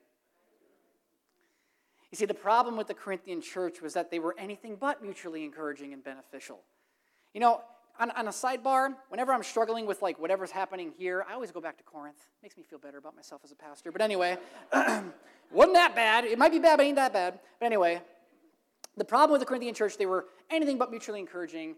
You 2.12 2.16
see, 2.16 2.26
the 2.26 2.34
problem 2.34 2.78
with 2.78 2.88
the 2.88 2.94
Corinthian 2.94 3.42
church 3.42 3.82
was 3.82 3.94
that 3.94 4.10
they 4.10 4.20
were 4.20 4.36
anything 4.38 4.78
but 4.80 5.04
mutually 5.04 5.44
encouraging 5.44 5.92
and 5.94 6.04
beneficial. 6.04 6.62
You 7.34 7.42
know, 7.42 7.62
on, 8.00 8.12
on, 8.12 8.28
a 8.28 8.32
sidebar, 8.32 8.96
whenever 9.10 9.34
I'm 9.34 9.44
struggling 9.44 9.86
with 9.86 10.02
like 10.02 10.18
whatever's 10.20 10.52
happening 10.52 10.94
here, 10.98 11.26
I 11.30 11.34
always 11.34 11.52
go 11.52 11.60
back 11.60 11.78
to 11.78 11.84
Corinth. 11.84 12.18
It 12.18 12.44
Makes 12.44 12.58
me 12.58 12.64
feel 12.64 12.80
better 12.80 12.98
about 12.98 13.16
myself 13.16 13.42
as 13.44 13.52
a 13.52 13.56
pastor. 13.56 13.92
But 13.92 14.02
anyway, 14.02 14.38
wasn't 15.52 15.76
that 15.76 15.94
bad. 15.96 16.24
It 16.24 16.40
might 16.40 16.52
be 16.52 16.60
bad, 16.60 16.78
but 16.78 16.86
ain't 16.86 16.96
that 16.96 17.12
bad. 17.12 17.40
But 17.60 17.66
anyway, 17.66 18.02
the 18.96 19.06
problem 19.06 19.34
with 19.34 19.42
the 19.42 19.46
Corinthian 19.46 19.76
church, 19.76 19.98
they 19.98 20.06
were 20.06 20.26
anything 20.50 20.78
but 20.78 20.90
mutually 20.90 21.20
encouraging 21.20 21.76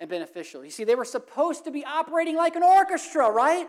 and 0.00 0.10
beneficial. 0.10 0.64
You 0.64 0.70
see, 0.70 0.84
they 0.84 0.96
were 0.96 1.04
supposed 1.04 1.64
to 1.64 1.70
be 1.70 1.84
operating 1.84 2.34
like 2.34 2.56
an 2.56 2.62
orchestra, 2.62 3.30
right? 3.30 3.68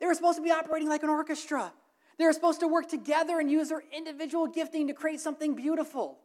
They 0.00 0.06
were 0.06 0.14
supposed 0.14 0.38
to 0.38 0.42
be 0.42 0.50
operating 0.50 0.88
like 0.88 1.04
an 1.04 1.10
orchestra. 1.10 1.72
They 2.18 2.24
were 2.24 2.32
supposed 2.32 2.60
to 2.60 2.68
work 2.68 2.88
together 2.88 3.38
and 3.38 3.50
use 3.50 3.68
their 3.68 3.84
individual 3.96 4.46
gifting 4.46 4.88
to 4.88 4.94
create 4.94 5.20
something 5.20 5.54
beautiful. 5.54 6.18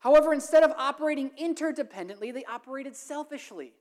However, 0.00 0.34
instead 0.34 0.62
of 0.62 0.72
operating 0.76 1.30
interdependently, 1.40 2.34
they 2.34 2.44
operated 2.44 2.94
selfishly. 2.94 3.72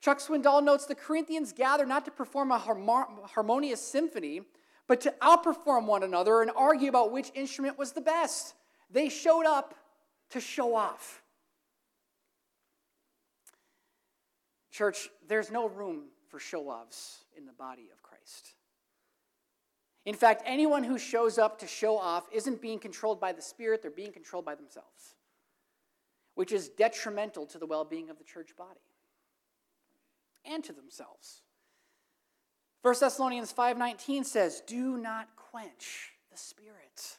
Chuck 0.00 0.18
Swindoll 0.18 0.62
notes 0.62 0.86
the 0.86 0.94
Corinthians 0.94 1.52
gathered 1.52 1.88
not 1.88 2.04
to 2.04 2.10
perform 2.10 2.50
a 2.50 2.58
harmonious 2.58 3.80
symphony, 3.80 4.42
but 4.86 5.00
to 5.00 5.14
outperform 5.22 5.86
one 5.86 6.02
another 6.02 6.42
and 6.42 6.50
argue 6.54 6.90
about 6.90 7.10
which 7.10 7.32
instrument 7.34 7.78
was 7.78 7.92
the 7.92 8.02
best. 8.02 8.54
They 8.90 9.08
showed 9.08 9.46
up 9.46 9.74
to 10.30 10.40
show 10.40 10.74
off. 10.74 11.22
Church, 14.74 15.08
there's 15.28 15.52
no 15.52 15.68
room 15.68 16.06
for 16.26 16.40
show 16.40 16.68
offs 16.68 17.22
in 17.38 17.46
the 17.46 17.52
body 17.52 17.90
of 17.92 18.02
Christ. 18.02 18.54
In 20.04 20.16
fact, 20.16 20.42
anyone 20.44 20.82
who 20.82 20.98
shows 20.98 21.38
up 21.38 21.60
to 21.60 21.68
show 21.68 21.96
off 21.96 22.24
isn't 22.32 22.60
being 22.60 22.80
controlled 22.80 23.20
by 23.20 23.30
the 23.30 23.40
Spirit, 23.40 23.82
they're 23.82 23.92
being 23.92 24.10
controlled 24.10 24.44
by 24.44 24.56
themselves, 24.56 25.14
which 26.34 26.50
is 26.50 26.68
detrimental 26.70 27.46
to 27.46 27.58
the 27.58 27.66
well 27.66 27.84
being 27.84 28.10
of 28.10 28.18
the 28.18 28.24
church 28.24 28.56
body 28.56 28.80
and 30.44 30.64
to 30.64 30.72
themselves. 30.72 31.42
1 32.82 32.98
Thessalonians 32.98 33.52
5:19 33.52 34.24
says, 34.24 34.60
"Do 34.60 34.96
not 34.96 35.36
quench 35.36 36.14
the 36.32 36.36
spirit." 36.36 37.18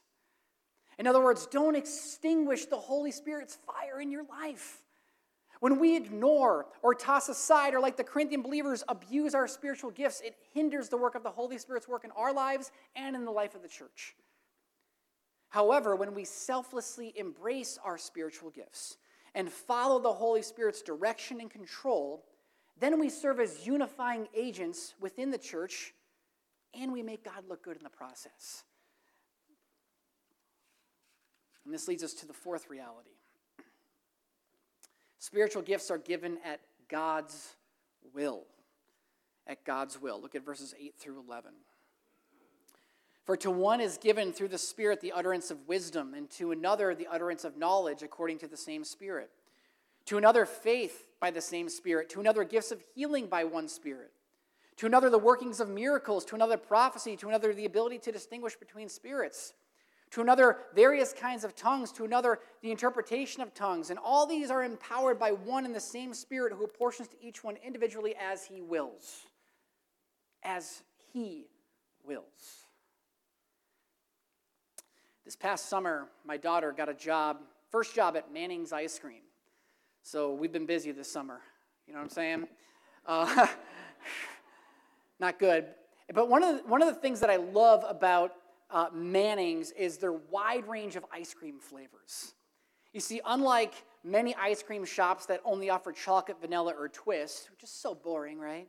In 0.98 1.08
other 1.08 1.24
words, 1.24 1.48
don't 1.48 1.76
extinguish 1.76 2.66
the 2.66 2.82
Holy 2.82 3.12
Spirit's 3.12 3.56
fire 3.56 4.02
in 4.02 4.12
your 4.12 4.26
life. 4.26 4.85
When 5.66 5.80
we 5.80 5.98
ignore 5.98 6.68
or 6.84 6.94
toss 6.94 7.28
aside, 7.28 7.74
or 7.74 7.80
like 7.80 7.98
the 7.98 8.04
Corinthian 8.04 8.44
believers, 8.44 8.84
abuse 8.88 9.34
our 9.34 9.48
spiritual 9.48 9.90
gifts, 9.90 10.22
it 10.22 10.36
hinders 10.54 10.90
the 10.90 10.98
work 10.98 11.16
of 11.16 11.24
the 11.24 11.32
Holy 11.32 11.58
Spirit's 11.58 11.88
work 11.88 12.04
in 12.06 12.12
our 12.12 12.32
lives 12.32 12.72
and 12.96 13.16
in 13.16 13.26
the 13.26 13.32
life 13.32 13.56
of 13.56 13.64
the 13.64 13.68
church. 13.68 14.16
However, 15.50 15.96
when 15.96 16.14
we 16.14 16.24
selflessly 16.24 17.14
embrace 17.16 17.80
our 17.84 17.98
spiritual 17.98 18.52
gifts 18.52 18.98
and 19.34 19.52
follow 19.52 19.98
the 19.98 20.14
Holy 20.14 20.44
Spirit's 20.44 20.84
direction 20.84 21.42
and 21.42 21.50
control, 21.50 22.26
then 22.80 23.00
we 23.00 23.10
serve 23.10 23.40
as 23.40 23.66
unifying 23.66 24.28
agents 24.36 24.94
within 25.02 25.32
the 25.32 25.40
church 25.40 25.96
and 26.80 26.94
we 26.94 27.02
make 27.02 27.26
God 27.26 27.44
look 27.50 27.64
good 27.64 27.78
in 27.78 27.84
the 27.84 27.90
process. 27.90 28.66
And 31.66 31.74
this 31.74 31.88
leads 31.88 32.04
us 32.04 32.14
to 32.14 32.28
the 32.28 32.34
fourth 32.34 32.70
reality 32.70 33.15
Spiritual 35.26 35.64
gifts 35.64 35.90
are 35.90 35.98
given 35.98 36.38
at 36.46 36.60
God's 36.88 37.56
will. 38.14 38.44
At 39.48 39.66
God's 39.66 40.00
will. 40.00 40.22
Look 40.22 40.36
at 40.36 40.46
verses 40.46 40.76
8 40.80 40.94
through 41.00 41.24
11. 41.28 41.50
For 43.24 43.36
to 43.38 43.50
one 43.50 43.82
is 43.82 43.98
given 43.98 44.32
through 44.32 44.50
the 44.50 44.60
Spirit 44.60 45.02
the 45.02 45.14
utterance 45.14 45.50
of 45.50 45.68
wisdom, 45.68 46.14
and 46.14 46.30
to 46.30 46.52
another 46.52 46.94
the 46.94 47.08
utterance 47.08 47.44
of 47.44 47.58
knowledge 47.58 48.04
according 48.04 48.38
to 48.38 48.48
the 48.48 48.56
same 48.56 48.84
Spirit. 48.84 49.32
To 50.06 50.20
another, 50.20 50.46
faith 50.46 51.08
by 51.20 51.32
the 51.32 51.42
same 51.42 51.70
Spirit. 51.70 52.08
To 52.10 52.20
another, 52.20 52.44
gifts 52.44 52.72
of 52.72 52.84
healing 52.94 53.26
by 53.26 53.46
one 53.46 53.68
Spirit. 53.68 54.12
To 54.76 54.86
another, 54.86 55.10
the 55.10 55.18
workings 55.18 55.60
of 55.60 55.70
miracles. 55.70 56.24
To 56.26 56.36
another, 56.36 56.58
prophecy. 56.58 57.18
To 57.18 57.30
another, 57.30 57.52
the 57.52 57.66
ability 57.66 57.98
to 57.98 58.12
distinguish 58.12 58.58
between 58.58 58.90
spirits 58.90 59.54
to 60.12 60.22
another, 60.22 60.58
various 60.74 61.14
kinds 61.14 61.44
of 61.44 61.56
tongues, 61.56 61.92
to 61.94 62.06
another, 62.06 62.40
the 62.62 62.72
interpretation 62.72 63.42
of 63.42 63.54
tongues. 63.54 63.90
And 63.90 64.00
all 64.00 64.26
these 64.26 64.50
are 64.50 64.64
empowered 64.64 65.20
by 65.20 65.32
one 65.32 65.66
and 65.66 65.76
the 65.76 65.80
same 65.80 66.14
Spirit 66.14 66.54
who 66.54 66.64
apportions 66.64 67.08
to 67.10 67.16
each 67.22 67.44
one 67.44 67.58
individually 67.66 68.16
as 68.20 68.46
he 68.46 68.62
wills. 68.62 69.26
As 70.44 70.84
he 71.12 71.48
wills. 72.06 72.66
This 75.26 75.36
past 75.36 75.70
summer, 75.70 76.08
my 76.24 76.38
daughter 76.38 76.72
got 76.72 76.88
a 76.88 76.94
job, 76.94 77.38
first 77.72 77.96
job 77.96 78.16
at 78.16 78.32
Manning's 78.32 78.72
Ice 78.72 79.00
Cream. 79.00 79.22
So 80.04 80.34
we've 80.34 80.52
been 80.52 80.68
busy 80.68 80.92
this 80.92 81.12
summer. 81.12 81.42
You 81.88 81.94
know 81.94 82.00
what 82.00 82.06
I'm 82.06 82.10
saying? 82.12 82.48
Uh, 83.08 83.48
not 85.20 85.40
good. 85.40 85.66
But 86.14 86.30
one 86.30 86.44
of, 86.44 86.58
the, 86.58 86.64
one 86.70 86.84
of 86.84 86.88
the 86.88 87.02
things 87.02 87.20
that 87.22 87.32
I 87.32 87.38
love 87.38 87.84
about 87.88 88.34
uh, 88.76 88.90
Manning's 88.94 89.72
is 89.72 89.98
their 89.98 90.12
wide 90.12 90.68
range 90.68 90.98
of 90.98 91.06
ice 91.12 91.34
cream 91.34 91.60
flavors. 91.60 92.34
You 92.92 93.00
see, 93.00 93.22
unlike 93.26 93.74
many 94.04 94.36
ice 94.36 94.62
cream 94.62 94.84
shops 94.84 95.26
that 95.28 95.40
only 95.46 95.70
offer 95.70 95.94
chocolate, 95.94 96.42
vanilla, 96.42 96.74
or 96.78 96.90
twist, 96.90 97.50
which 97.52 97.64
is 97.64 97.70
so 97.70 97.96
boring, 97.96 98.38
right? 98.38 98.68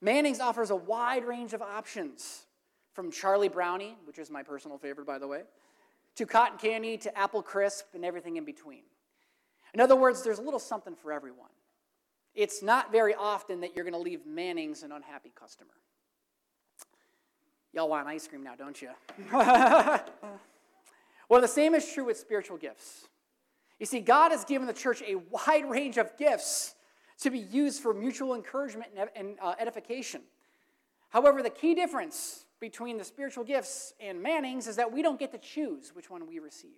Manning's 0.00 0.40
offers 0.40 0.70
a 0.70 0.76
wide 0.76 1.24
range 1.24 1.52
of 1.52 1.62
options 1.62 2.46
from 2.92 3.12
Charlie 3.12 3.48
Brownie, 3.48 3.96
which 4.04 4.18
is 4.18 4.30
my 4.30 4.42
personal 4.42 4.78
favorite, 4.78 5.06
by 5.06 5.20
the 5.20 5.28
way, 5.28 5.42
to 6.16 6.26
cotton 6.26 6.58
candy, 6.58 6.96
to 6.98 7.16
apple 7.16 7.40
crisp, 7.40 7.86
and 7.94 8.04
everything 8.04 8.36
in 8.36 8.44
between. 8.44 8.82
In 9.74 9.80
other 9.80 9.94
words, 9.94 10.24
there's 10.24 10.40
a 10.40 10.42
little 10.42 10.58
something 10.58 10.96
for 10.96 11.12
everyone. 11.12 11.50
It's 12.34 12.64
not 12.64 12.90
very 12.90 13.14
often 13.14 13.60
that 13.60 13.76
you're 13.76 13.84
going 13.84 13.94
to 13.94 14.00
leave 14.00 14.26
Manning's 14.26 14.82
an 14.82 14.90
unhappy 14.90 15.30
customer. 15.38 15.70
Y'all 17.72 17.88
want 17.88 18.08
ice 18.08 18.26
cream 18.26 18.42
now, 18.42 18.54
don't 18.56 18.80
you? 18.82 18.90
well, 19.32 21.40
the 21.40 21.48
same 21.48 21.74
is 21.74 21.90
true 21.92 22.04
with 22.04 22.16
spiritual 22.16 22.56
gifts. 22.56 23.06
You 23.78 23.86
see, 23.86 24.00
God 24.00 24.32
has 24.32 24.44
given 24.44 24.66
the 24.66 24.72
church 24.72 25.02
a 25.06 25.16
wide 25.16 25.68
range 25.68 25.96
of 25.96 26.16
gifts 26.18 26.74
to 27.20 27.30
be 27.30 27.38
used 27.38 27.82
for 27.82 27.94
mutual 27.94 28.34
encouragement 28.34 28.90
and 29.14 29.36
uh, 29.40 29.54
edification. 29.58 30.22
However, 31.10 31.42
the 31.42 31.50
key 31.50 31.74
difference 31.74 32.44
between 32.60 32.98
the 32.98 33.04
spiritual 33.04 33.44
gifts 33.44 33.94
and 34.00 34.22
Manning's 34.22 34.66
is 34.66 34.76
that 34.76 34.92
we 34.92 35.02
don't 35.02 35.18
get 35.18 35.32
to 35.32 35.38
choose 35.38 35.94
which 35.94 36.10
one 36.10 36.26
we 36.26 36.38
receive. 36.38 36.70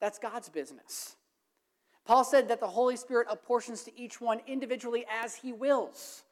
That's 0.00 0.18
God's 0.18 0.48
business. 0.48 1.16
Paul 2.06 2.24
said 2.24 2.48
that 2.48 2.60
the 2.60 2.66
Holy 2.66 2.96
Spirit 2.96 3.26
apportions 3.30 3.82
to 3.84 3.98
each 3.98 4.20
one 4.20 4.40
individually 4.46 5.04
as 5.22 5.34
he 5.34 5.52
wills. 5.52 6.22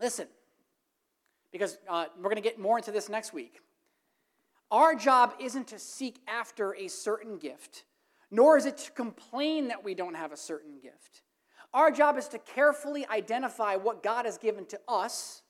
Listen, 0.00 0.26
because 1.52 1.78
uh, 1.88 2.06
we're 2.16 2.24
going 2.24 2.36
to 2.36 2.42
get 2.42 2.58
more 2.58 2.78
into 2.78 2.90
this 2.90 3.08
next 3.08 3.32
week. 3.32 3.60
Our 4.70 4.94
job 4.94 5.34
isn't 5.38 5.68
to 5.68 5.78
seek 5.78 6.20
after 6.26 6.74
a 6.74 6.88
certain 6.88 7.36
gift, 7.36 7.84
nor 8.30 8.56
is 8.56 8.64
it 8.64 8.78
to 8.78 8.90
complain 8.92 9.68
that 9.68 9.84
we 9.84 9.94
don't 9.94 10.14
have 10.14 10.32
a 10.32 10.36
certain 10.36 10.78
gift. 10.82 11.22
Our 11.74 11.90
job 11.90 12.16
is 12.16 12.28
to 12.28 12.38
carefully 12.38 13.06
identify 13.08 13.76
what 13.76 14.02
God 14.02 14.24
has 14.24 14.38
given 14.38 14.64
to 14.66 14.80
us, 14.88 15.42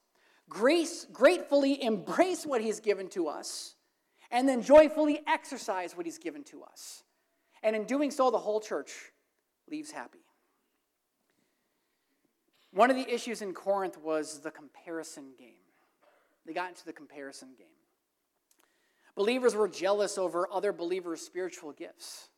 grace, 0.49 1.07
gratefully 1.13 1.83
embrace 1.83 2.45
what 2.45 2.61
He's 2.61 2.81
given 2.81 3.09
to 3.11 3.29
us, 3.29 3.77
and 4.33 4.49
then 4.49 4.61
joyfully 4.61 5.21
exercise 5.29 5.97
what 5.97 6.05
He's 6.05 6.19
given 6.19 6.43
to 6.45 6.63
us. 6.65 7.05
And 7.63 7.77
in 7.77 7.85
doing 7.85 8.11
so, 8.11 8.31
the 8.31 8.39
whole 8.39 8.61
church 8.61 8.93
leaves 9.71 9.93
happy. 9.93 10.19
One 12.73 12.91
of 12.91 12.97
the 12.97 13.09
issues 13.13 13.43
in 13.43 13.53
Corinth 13.53 13.99
was 13.99 14.41
the 14.41 14.51
comparison 14.51 15.35
game. 15.39 15.62
They 16.47 16.53
got 16.53 16.71
into 16.71 16.85
the 16.85 16.93
comparison 16.93 17.51
game. 17.57 17.67
Believers 19.15 19.55
were 19.55 19.69
jealous 19.69 20.19
over 20.19 20.49
other 20.51 20.73
believers' 20.73 21.21
spiritual 21.21 21.73
gifts. 21.73 22.29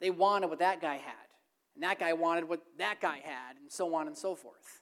They 0.00 0.10
wanted 0.10 0.48
what 0.48 0.58
that 0.58 0.80
guy 0.80 0.96
had, 0.96 1.28
and 1.74 1.84
that 1.84 1.98
guy 1.98 2.12
wanted 2.14 2.48
what 2.48 2.62
that 2.78 3.00
guy 3.00 3.20
had, 3.22 3.56
and 3.60 3.70
so 3.70 3.94
on 3.94 4.06
and 4.06 4.16
so 4.16 4.34
forth. 4.34 4.80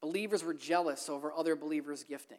Believers 0.00 0.42
were 0.42 0.54
jealous 0.54 1.08
over 1.08 1.32
other 1.32 1.54
believers' 1.54 2.04
gifting. 2.04 2.38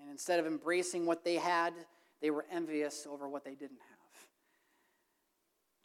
And 0.00 0.10
instead 0.10 0.40
of 0.40 0.46
embracing 0.46 1.06
what 1.06 1.24
they 1.24 1.36
had, 1.36 1.72
they 2.20 2.30
were 2.30 2.44
envious 2.50 3.06
over 3.08 3.28
what 3.28 3.44
they 3.44 3.54
didn't 3.54 3.78
have. 3.78 3.98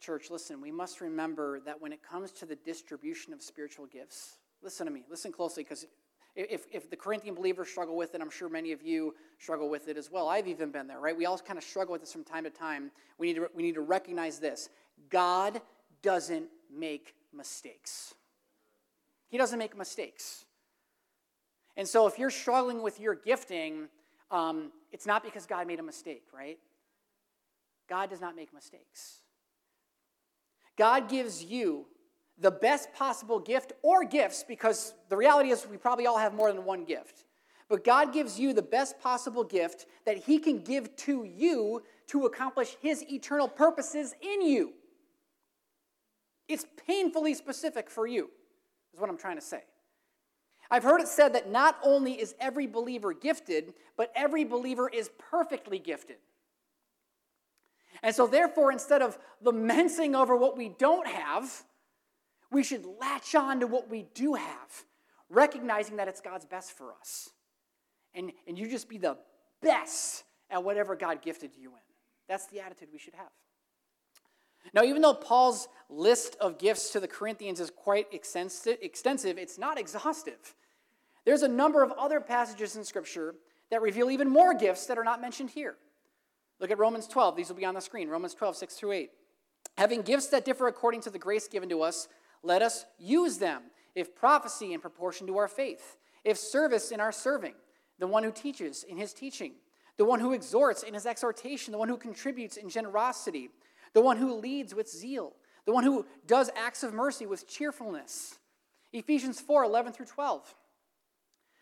Church, 0.00 0.30
listen, 0.30 0.60
we 0.60 0.70
must 0.70 1.00
remember 1.00 1.60
that 1.60 1.80
when 1.80 1.92
it 1.92 2.02
comes 2.02 2.30
to 2.32 2.46
the 2.46 2.56
distribution 2.56 3.32
of 3.32 3.42
spiritual 3.42 3.86
gifts, 3.86 4.38
listen 4.64 4.86
to 4.86 4.92
me, 4.92 5.04
listen 5.08 5.30
closely, 5.30 5.62
because 5.62 5.86
if, 6.34 6.66
if 6.72 6.90
the 6.90 6.96
Corinthian 6.96 7.34
believers 7.34 7.68
struggle 7.68 7.96
with 7.96 8.14
it, 8.14 8.20
I'm 8.20 8.30
sure 8.30 8.48
many 8.48 8.72
of 8.72 8.82
you 8.82 9.14
struggle 9.38 9.68
with 9.68 9.88
it 9.88 9.96
as 9.96 10.10
well. 10.10 10.28
I've 10.28 10.48
even 10.48 10.70
been 10.70 10.88
there, 10.88 10.98
right? 10.98 11.16
We 11.16 11.26
all 11.26 11.38
kind 11.38 11.58
of 11.58 11.64
struggle 11.64 11.92
with 11.92 12.00
this 12.00 12.12
from 12.12 12.24
time 12.24 12.42
to 12.44 12.50
time. 12.50 12.90
We 13.18 13.28
need 13.28 13.34
to, 13.34 13.48
we 13.54 13.62
need 13.62 13.74
to 13.74 13.82
recognize 13.82 14.40
this 14.40 14.68
God 15.10 15.60
doesn't 16.02 16.46
make 16.74 17.14
mistakes. 17.32 18.14
He 19.28 19.38
doesn't 19.38 19.58
make 19.58 19.76
mistakes. 19.76 20.44
And 21.76 21.86
so 21.86 22.06
if 22.06 22.18
you're 22.18 22.30
struggling 22.30 22.82
with 22.82 23.00
your 23.00 23.14
gifting, 23.14 23.88
um, 24.30 24.72
it's 24.92 25.06
not 25.06 25.24
because 25.24 25.46
God 25.46 25.66
made 25.66 25.80
a 25.80 25.82
mistake, 25.82 26.24
right? 26.32 26.58
God 27.88 28.10
does 28.10 28.20
not 28.20 28.36
make 28.36 28.52
mistakes. 28.54 29.20
God 30.76 31.08
gives 31.08 31.44
you 31.44 31.86
the 32.38 32.50
best 32.50 32.92
possible 32.92 33.38
gift 33.38 33.72
or 33.82 34.04
gifts 34.04 34.44
because 34.46 34.94
the 35.08 35.16
reality 35.16 35.50
is 35.50 35.66
we 35.70 35.76
probably 35.76 36.06
all 36.06 36.18
have 36.18 36.34
more 36.34 36.52
than 36.52 36.64
one 36.64 36.84
gift. 36.84 37.24
But 37.68 37.84
God 37.84 38.12
gives 38.12 38.38
you 38.38 38.52
the 38.52 38.62
best 38.62 39.00
possible 39.00 39.44
gift 39.44 39.86
that 40.04 40.18
He 40.18 40.38
can 40.38 40.58
give 40.58 40.94
to 40.96 41.24
you 41.24 41.82
to 42.08 42.26
accomplish 42.26 42.76
His 42.80 43.02
eternal 43.10 43.48
purposes 43.48 44.14
in 44.20 44.42
you. 44.42 44.74
It's 46.48 46.66
painfully 46.86 47.34
specific 47.34 47.88
for 47.88 48.06
you, 48.06 48.30
is 48.92 49.00
what 49.00 49.08
I'm 49.08 49.16
trying 49.16 49.36
to 49.36 49.42
say. 49.42 49.62
I've 50.70 50.82
heard 50.82 51.00
it 51.00 51.08
said 51.08 51.34
that 51.34 51.50
not 51.50 51.78
only 51.82 52.12
is 52.12 52.34
every 52.40 52.66
believer 52.66 53.12
gifted, 53.12 53.74
but 53.96 54.10
every 54.14 54.44
believer 54.44 54.88
is 54.88 55.10
perfectly 55.30 55.78
gifted. 55.78 56.16
And 58.02 58.14
so, 58.14 58.26
therefore, 58.26 58.72
instead 58.72 59.00
of 59.00 59.18
lamenting 59.40 60.14
over 60.14 60.36
what 60.36 60.56
we 60.56 60.68
don't 60.68 61.06
have, 61.06 61.64
we 62.50 62.62
should 62.62 62.84
latch 63.00 63.34
on 63.34 63.60
to 63.60 63.66
what 63.66 63.90
we 63.90 64.06
do 64.14 64.34
have, 64.34 64.84
recognizing 65.28 65.96
that 65.96 66.08
it's 66.08 66.20
God's 66.20 66.44
best 66.44 66.76
for 66.76 66.92
us. 66.92 67.30
And, 68.14 68.32
and 68.46 68.58
you 68.58 68.68
just 68.68 68.88
be 68.88 68.98
the 68.98 69.16
best 69.60 70.24
at 70.50 70.62
whatever 70.62 70.94
God 70.94 71.22
gifted 71.22 71.50
you 71.56 71.70
in. 71.70 71.82
That's 72.28 72.46
the 72.46 72.60
attitude 72.60 72.88
we 72.92 72.98
should 72.98 73.14
have. 73.14 73.30
Now, 74.72 74.82
even 74.82 75.02
though 75.02 75.14
Paul's 75.14 75.68
list 75.90 76.36
of 76.40 76.58
gifts 76.58 76.90
to 76.90 77.00
the 77.00 77.08
Corinthians 77.08 77.60
is 77.60 77.70
quite 77.70 78.06
extensive, 78.12 78.78
it's 79.38 79.58
not 79.58 79.78
exhaustive. 79.78 80.54
There's 81.26 81.42
a 81.42 81.48
number 81.48 81.82
of 81.82 81.92
other 81.92 82.20
passages 82.20 82.76
in 82.76 82.84
Scripture 82.84 83.34
that 83.70 83.82
reveal 83.82 84.10
even 84.10 84.28
more 84.28 84.54
gifts 84.54 84.86
that 84.86 84.98
are 84.98 85.04
not 85.04 85.20
mentioned 85.20 85.50
here. 85.50 85.76
Look 86.60 86.70
at 86.70 86.78
Romans 86.78 87.06
12. 87.06 87.36
These 87.36 87.48
will 87.48 87.56
be 87.56 87.64
on 87.64 87.74
the 87.74 87.80
screen. 87.80 88.08
Romans 88.08 88.34
12, 88.34 88.56
6 88.56 88.74
through 88.74 88.92
8. 88.92 89.10
Having 89.76 90.02
gifts 90.02 90.28
that 90.28 90.44
differ 90.44 90.68
according 90.68 91.00
to 91.02 91.10
the 91.10 91.18
grace 91.18 91.48
given 91.48 91.68
to 91.68 91.82
us, 91.82 92.08
let 92.44 92.62
us 92.62 92.84
use 92.98 93.38
them. 93.38 93.62
If 93.94 94.14
prophecy 94.14 94.72
in 94.72 94.80
proportion 94.80 95.26
to 95.28 95.36
our 95.38 95.48
faith, 95.48 95.96
if 96.24 96.36
service 96.36 96.90
in 96.90 97.00
our 97.00 97.12
serving, 97.12 97.54
the 97.98 98.06
one 98.06 98.24
who 98.24 98.32
teaches 98.32 98.84
in 98.84 98.96
his 98.96 99.12
teaching, 99.12 99.52
the 99.96 100.04
one 100.04 100.20
who 100.20 100.32
exhorts 100.32 100.82
in 100.82 100.94
his 100.94 101.06
exhortation, 101.06 101.72
the 101.72 101.78
one 101.78 101.88
who 101.88 101.96
contributes 101.96 102.56
in 102.56 102.68
generosity, 102.68 103.50
the 103.92 104.00
one 104.00 104.16
who 104.16 104.34
leads 104.34 104.74
with 104.74 104.88
zeal, 104.88 105.32
the 105.64 105.72
one 105.72 105.84
who 105.84 106.04
does 106.26 106.50
acts 106.56 106.82
of 106.82 106.92
mercy 106.92 107.26
with 107.26 107.48
cheerfulness. 107.48 108.38
Ephesians 108.92 109.40
4 109.40 109.64
11 109.64 109.92
through 109.92 110.06
12 110.06 110.54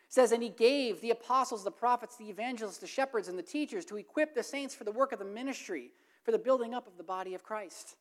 says, 0.09 0.33
And 0.33 0.43
he 0.43 0.49
gave 0.49 1.01
the 1.01 1.11
apostles, 1.11 1.65
the 1.65 1.71
prophets, 1.71 2.17
the 2.17 2.29
evangelists, 2.29 2.79
the 2.79 2.87
shepherds, 2.87 3.29
and 3.29 3.39
the 3.39 3.43
teachers 3.43 3.85
to 3.87 3.97
equip 3.97 4.35
the 4.35 4.43
saints 4.43 4.75
for 4.75 4.85
the 4.85 4.93
work 4.93 5.13
of 5.13 5.19
the 5.19 5.25
ministry, 5.25 5.91
for 6.23 6.33
the 6.33 6.39
building 6.39 6.75
up 6.75 6.87
of 6.87 6.97
the 6.97 7.03
body 7.03 7.35
of 7.35 7.43
Christ. 7.43 7.97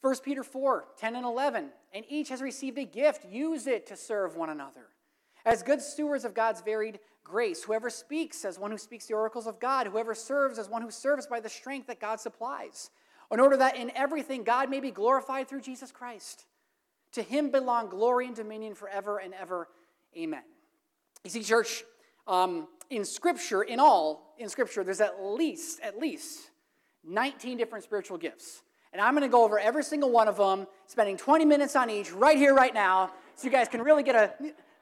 1 0.00 0.16
Peter 0.24 0.42
4 0.42 0.84
10 0.96 1.16
and 1.16 1.24
11, 1.24 1.70
and 1.92 2.04
each 2.08 2.28
has 2.28 2.40
received 2.40 2.78
a 2.78 2.84
gift. 2.84 3.24
Use 3.24 3.66
it 3.66 3.86
to 3.86 3.96
serve 3.96 4.36
one 4.36 4.50
another. 4.50 4.86
As 5.44 5.62
good 5.62 5.80
stewards 5.80 6.24
of 6.24 6.34
God's 6.34 6.60
varied 6.60 7.00
grace, 7.24 7.64
whoever 7.64 7.90
speaks 7.90 8.44
as 8.44 8.58
one 8.58 8.70
who 8.70 8.78
speaks 8.78 9.06
the 9.06 9.14
oracles 9.14 9.46
of 9.46 9.60
God, 9.60 9.86
whoever 9.86 10.14
serves 10.14 10.58
as 10.58 10.68
one 10.68 10.82
who 10.82 10.90
serves 10.90 11.26
by 11.26 11.40
the 11.40 11.48
strength 11.48 11.86
that 11.86 12.00
God 12.00 12.20
supplies, 12.20 12.90
in 13.32 13.40
order 13.40 13.56
that 13.56 13.76
in 13.76 13.90
everything 13.94 14.44
God 14.44 14.70
may 14.70 14.80
be 14.80 14.90
glorified 14.90 15.48
through 15.48 15.60
Jesus 15.60 15.92
Christ. 15.92 16.46
To 17.12 17.22
him 17.22 17.50
belong 17.50 17.88
glory 17.88 18.26
and 18.26 18.36
dominion 18.36 18.74
forever 18.74 19.18
and 19.18 19.34
ever. 19.34 19.68
Amen. 20.16 20.42
You 21.24 21.30
see, 21.30 21.42
church, 21.42 21.84
um, 22.26 22.68
in 22.90 23.04
Scripture, 23.04 23.62
in 23.62 23.80
all, 23.80 24.34
in 24.38 24.48
Scripture, 24.48 24.84
there's 24.84 25.00
at 25.00 25.22
least, 25.22 25.80
at 25.80 25.98
least 25.98 26.50
19 27.04 27.58
different 27.58 27.84
spiritual 27.84 28.18
gifts. 28.18 28.62
And 28.92 29.02
I'm 29.02 29.14
going 29.14 29.22
to 29.22 29.32
go 29.32 29.44
over 29.44 29.58
every 29.58 29.84
single 29.84 30.10
one 30.10 30.28
of 30.28 30.36
them, 30.36 30.66
spending 30.86 31.16
20 31.16 31.44
minutes 31.44 31.76
on 31.76 31.90
each 31.90 32.12
right 32.12 32.36
here, 32.36 32.54
right 32.54 32.72
now, 32.72 33.12
so 33.36 33.46
you 33.46 33.50
guys 33.50 33.68
can 33.68 33.82
really 33.82 34.02
get 34.02 34.16
a. 34.16 34.32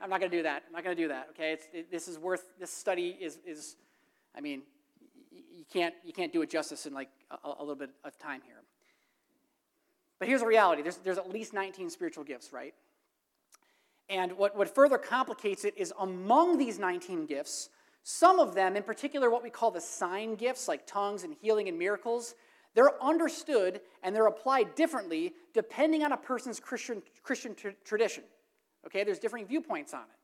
I'm 0.00 0.10
not 0.10 0.20
going 0.20 0.30
to 0.30 0.36
do 0.36 0.42
that. 0.44 0.62
I'm 0.66 0.72
not 0.72 0.84
going 0.84 0.96
to 0.96 1.02
do 1.02 1.08
that. 1.08 1.28
Okay, 1.30 1.58
it, 1.72 1.90
this 1.90 2.08
is 2.08 2.18
worth. 2.18 2.44
This 2.58 2.70
study 2.70 3.16
is 3.20 3.38
is, 3.46 3.76
I 4.36 4.40
mean, 4.40 4.62
you 5.30 5.64
can't 5.72 5.94
you 6.04 6.12
can't 6.12 6.32
do 6.32 6.42
it 6.42 6.50
justice 6.50 6.86
in 6.86 6.94
like 6.94 7.08
a, 7.30 7.48
a 7.58 7.60
little 7.60 7.74
bit 7.74 7.90
of 8.04 8.16
time 8.18 8.40
here. 8.44 8.62
But 10.18 10.28
here's 10.28 10.40
the 10.40 10.46
reality: 10.46 10.82
there's 10.82 10.96
there's 10.98 11.18
at 11.18 11.28
least 11.28 11.52
19 11.52 11.90
spiritual 11.90 12.24
gifts, 12.24 12.52
right? 12.52 12.74
And 14.08 14.32
what, 14.32 14.56
what 14.56 14.72
further 14.72 14.98
complicates 14.98 15.64
it 15.64 15.74
is 15.76 15.92
among 15.98 16.58
these 16.58 16.78
19 16.78 17.26
gifts, 17.26 17.70
some 18.04 18.38
of 18.38 18.54
them, 18.54 18.76
in 18.76 18.82
particular 18.82 19.30
what 19.30 19.42
we 19.42 19.50
call 19.50 19.70
the 19.70 19.80
sign 19.80 20.36
gifts, 20.36 20.68
like 20.68 20.86
tongues 20.86 21.24
and 21.24 21.34
healing 21.40 21.68
and 21.68 21.76
miracles, 21.78 22.36
they're 22.76 23.02
understood 23.02 23.80
and 24.02 24.14
they're 24.14 24.26
applied 24.26 24.74
differently 24.74 25.32
depending 25.54 26.04
on 26.04 26.12
a 26.12 26.16
person's 26.16 26.60
Christian, 26.60 27.02
Christian 27.22 27.56
tradition. 27.84 28.22
Okay, 28.86 29.02
there's 29.02 29.18
differing 29.18 29.46
viewpoints 29.46 29.94
on 29.94 30.02
it. 30.02 30.18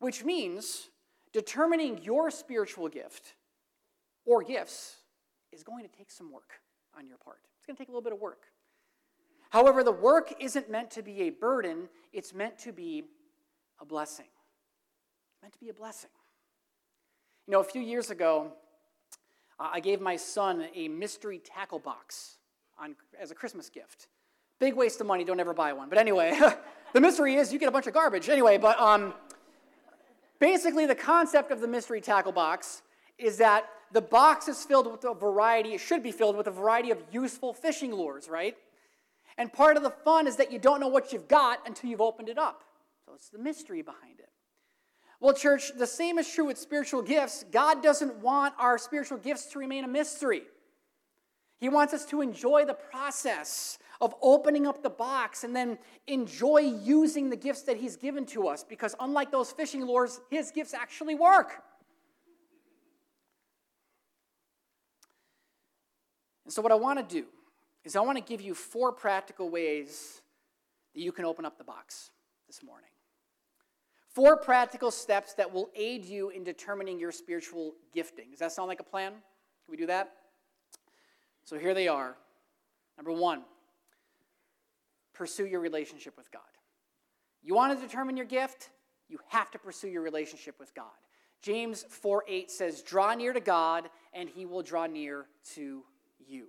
Which 0.00 0.24
means, 0.24 0.88
determining 1.32 2.02
your 2.02 2.30
spiritual 2.30 2.88
gift 2.88 3.34
or 4.24 4.42
gifts 4.42 4.96
is 5.52 5.62
going 5.62 5.84
to 5.84 5.90
take 5.96 6.10
some 6.10 6.32
work 6.32 6.54
on 6.98 7.06
your 7.06 7.18
part. 7.18 7.38
It's 7.58 7.66
going 7.66 7.76
to 7.76 7.80
take 7.80 7.88
a 7.88 7.92
little 7.92 8.02
bit 8.02 8.14
of 8.14 8.18
work. 8.18 8.44
However, 9.50 9.84
the 9.84 9.92
work 9.92 10.32
isn't 10.40 10.70
meant 10.70 10.90
to 10.92 11.02
be 11.02 11.20
a 11.22 11.30
burden, 11.30 11.90
it's 12.14 12.32
meant 12.32 12.58
to 12.60 12.72
be 12.72 13.04
a 13.78 13.84
blessing. 13.84 14.26
meant 15.42 15.52
to 15.52 15.60
be 15.60 15.68
a 15.68 15.74
blessing. 15.74 16.10
You 17.46 17.52
know, 17.52 17.60
a 17.60 17.64
few 17.64 17.82
years 17.82 18.10
ago, 18.10 18.54
I 19.72 19.80
gave 19.80 20.00
my 20.00 20.16
son 20.16 20.66
a 20.74 20.88
mystery 20.88 21.38
tackle 21.38 21.78
box 21.78 22.38
on, 22.78 22.96
as 23.20 23.30
a 23.30 23.34
Christmas 23.34 23.68
gift. 23.68 24.08
Big 24.58 24.74
waste 24.74 25.00
of 25.00 25.06
money, 25.06 25.24
don't 25.24 25.40
ever 25.40 25.54
buy 25.54 25.72
one. 25.72 25.88
But 25.88 25.98
anyway, 25.98 26.38
the 26.92 27.00
mystery 27.00 27.36
is 27.36 27.52
you 27.52 27.58
get 27.58 27.68
a 27.68 27.72
bunch 27.72 27.86
of 27.86 27.94
garbage. 27.94 28.28
Anyway, 28.28 28.58
but 28.58 28.78
um, 28.80 29.14
basically, 30.38 30.86
the 30.86 30.94
concept 30.94 31.50
of 31.50 31.60
the 31.60 31.68
mystery 31.68 32.00
tackle 32.00 32.32
box 32.32 32.82
is 33.18 33.38
that 33.38 33.68
the 33.92 34.00
box 34.00 34.48
is 34.48 34.64
filled 34.64 34.90
with 34.90 35.04
a 35.04 35.14
variety, 35.14 35.74
it 35.74 35.80
should 35.80 36.02
be 36.02 36.12
filled 36.12 36.36
with 36.36 36.46
a 36.46 36.50
variety 36.50 36.90
of 36.90 36.98
useful 37.12 37.52
fishing 37.52 37.92
lures, 37.92 38.28
right? 38.28 38.56
And 39.38 39.52
part 39.52 39.76
of 39.76 39.82
the 39.82 39.90
fun 39.90 40.26
is 40.26 40.36
that 40.36 40.50
you 40.50 40.58
don't 40.58 40.80
know 40.80 40.88
what 40.88 41.12
you've 41.12 41.28
got 41.28 41.66
until 41.66 41.90
you've 41.90 42.00
opened 42.00 42.28
it 42.28 42.38
up. 42.38 42.64
So 43.04 43.12
it's 43.14 43.28
the 43.28 43.38
mystery 43.38 43.82
behind 43.82 44.18
it. 44.18 44.31
Well, 45.22 45.34
church, 45.34 45.70
the 45.78 45.86
same 45.86 46.18
is 46.18 46.28
true 46.28 46.46
with 46.46 46.58
spiritual 46.58 47.00
gifts. 47.00 47.44
God 47.52 47.80
doesn't 47.80 48.16
want 48.16 48.54
our 48.58 48.76
spiritual 48.76 49.18
gifts 49.18 49.46
to 49.52 49.60
remain 49.60 49.84
a 49.84 49.88
mystery. 49.88 50.42
He 51.60 51.68
wants 51.68 51.94
us 51.94 52.04
to 52.06 52.22
enjoy 52.22 52.64
the 52.64 52.74
process 52.74 53.78
of 54.00 54.16
opening 54.20 54.66
up 54.66 54.82
the 54.82 54.90
box 54.90 55.44
and 55.44 55.54
then 55.54 55.78
enjoy 56.08 56.58
using 56.82 57.30
the 57.30 57.36
gifts 57.36 57.62
that 57.62 57.76
He's 57.76 57.94
given 57.94 58.26
to 58.26 58.48
us 58.48 58.64
because, 58.64 58.96
unlike 58.98 59.30
those 59.30 59.52
fishing 59.52 59.86
lures, 59.86 60.20
His 60.28 60.50
gifts 60.50 60.74
actually 60.74 61.14
work. 61.14 61.62
And 66.44 66.52
so, 66.52 66.60
what 66.62 66.72
I 66.72 66.74
want 66.74 66.98
to 66.98 67.20
do 67.20 67.26
is 67.84 67.94
I 67.94 68.00
want 68.00 68.18
to 68.18 68.24
give 68.24 68.40
you 68.40 68.54
four 68.54 68.90
practical 68.90 69.50
ways 69.50 70.20
that 70.94 71.00
you 71.00 71.12
can 71.12 71.24
open 71.24 71.44
up 71.44 71.58
the 71.58 71.64
box 71.64 72.10
this 72.48 72.60
morning. 72.60 72.91
Four 74.14 74.36
practical 74.36 74.90
steps 74.90 75.32
that 75.34 75.52
will 75.52 75.70
aid 75.74 76.04
you 76.04 76.30
in 76.30 76.44
determining 76.44 76.98
your 76.98 77.12
spiritual 77.12 77.74
gifting. 77.94 78.30
Does 78.30 78.40
that 78.40 78.52
sound 78.52 78.68
like 78.68 78.80
a 78.80 78.84
plan? 78.84 79.12
Can 79.12 79.20
we 79.70 79.76
do 79.76 79.86
that? 79.86 80.12
So 81.44 81.58
here 81.58 81.72
they 81.72 81.88
are. 81.88 82.16
Number 82.98 83.12
one, 83.12 83.42
pursue 85.14 85.46
your 85.46 85.60
relationship 85.60 86.16
with 86.16 86.30
God. 86.30 86.42
You 87.42 87.54
want 87.54 87.78
to 87.78 87.86
determine 87.86 88.16
your 88.16 88.26
gift? 88.26 88.70
You 89.08 89.18
have 89.28 89.50
to 89.52 89.58
pursue 89.58 89.88
your 89.88 90.02
relationship 90.02 90.60
with 90.60 90.74
God. 90.74 90.84
James 91.40 91.84
4 91.88 92.24
8 92.28 92.50
says, 92.50 92.82
Draw 92.82 93.14
near 93.14 93.32
to 93.32 93.40
God, 93.40 93.88
and 94.12 94.28
he 94.28 94.46
will 94.46 94.62
draw 94.62 94.86
near 94.86 95.26
to 95.54 95.82
you. 96.28 96.46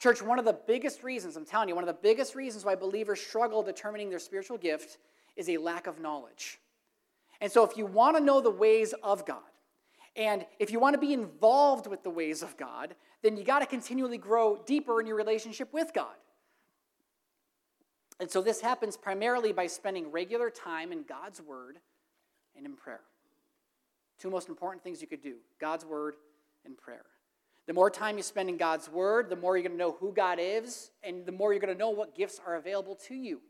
Church, 0.00 0.22
one 0.22 0.38
of 0.38 0.46
the 0.46 0.58
biggest 0.66 1.02
reasons, 1.02 1.36
I'm 1.36 1.44
telling 1.44 1.68
you, 1.68 1.74
one 1.74 1.84
of 1.84 1.88
the 1.88 2.00
biggest 2.00 2.34
reasons 2.34 2.64
why 2.64 2.74
believers 2.74 3.20
struggle 3.20 3.62
determining 3.62 4.08
their 4.08 4.18
spiritual 4.18 4.56
gift 4.56 4.96
is 5.36 5.48
a 5.48 5.58
lack 5.58 5.86
of 5.86 6.00
knowledge. 6.00 6.58
And 7.40 7.50
so, 7.50 7.64
if 7.64 7.76
you 7.76 7.86
want 7.86 8.16
to 8.16 8.22
know 8.22 8.40
the 8.40 8.50
ways 8.50 8.94
of 9.02 9.24
God, 9.24 9.38
and 10.16 10.44
if 10.58 10.70
you 10.70 10.80
want 10.80 10.94
to 10.94 11.00
be 11.00 11.12
involved 11.12 11.86
with 11.86 12.02
the 12.02 12.10
ways 12.10 12.42
of 12.42 12.56
God, 12.56 12.94
then 13.22 13.36
you 13.36 13.44
got 13.44 13.60
to 13.60 13.66
continually 13.66 14.18
grow 14.18 14.60
deeper 14.66 15.00
in 15.00 15.06
your 15.06 15.16
relationship 15.16 15.72
with 15.72 15.92
God. 15.94 16.14
And 18.18 18.30
so, 18.30 18.42
this 18.42 18.60
happens 18.60 18.96
primarily 18.96 19.52
by 19.52 19.66
spending 19.66 20.10
regular 20.10 20.50
time 20.50 20.92
in 20.92 21.04
God's 21.04 21.40
Word 21.40 21.78
and 22.56 22.66
in 22.66 22.76
prayer. 22.76 23.00
Two 24.18 24.28
most 24.28 24.50
important 24.50 24.84
things 24.84 25.00
you 25.00 25.08
could 25.08 25.22
do 25.22 25.36
God's 25.58 25.86
Word 25.86 26.16
and 26.66 26.76
prayer. 26.76 27.06
The 27.66 27.72
more 27.72 27.88
time 27.88 28.16
you 28.16 28.22
spend 28.22 28.48
in 28.48 28.56
God's 28.56 28.90
Word, 28.90 29.30
the 29.30 29.36
more 29.36 29.56
you're 29.56 29.68
going 29.68 29.78
to 29.78 29.82
know 29.82 29.96
who 29.98 30.12
God 30.12 30.38
is, 30.40 30.90
and 31.02 31.24
the 31.24 31.32
more 31.32 31.52
you're 31.52 31.60
going 31.60 31.72
to 31.72 31.78
know 31.78 31.90
what 31.90 32.14
gifts 32.14 32.40
are 32.44 32.56
available 32.56 32.96
to 33.06 33.14
you. 33.14 33.40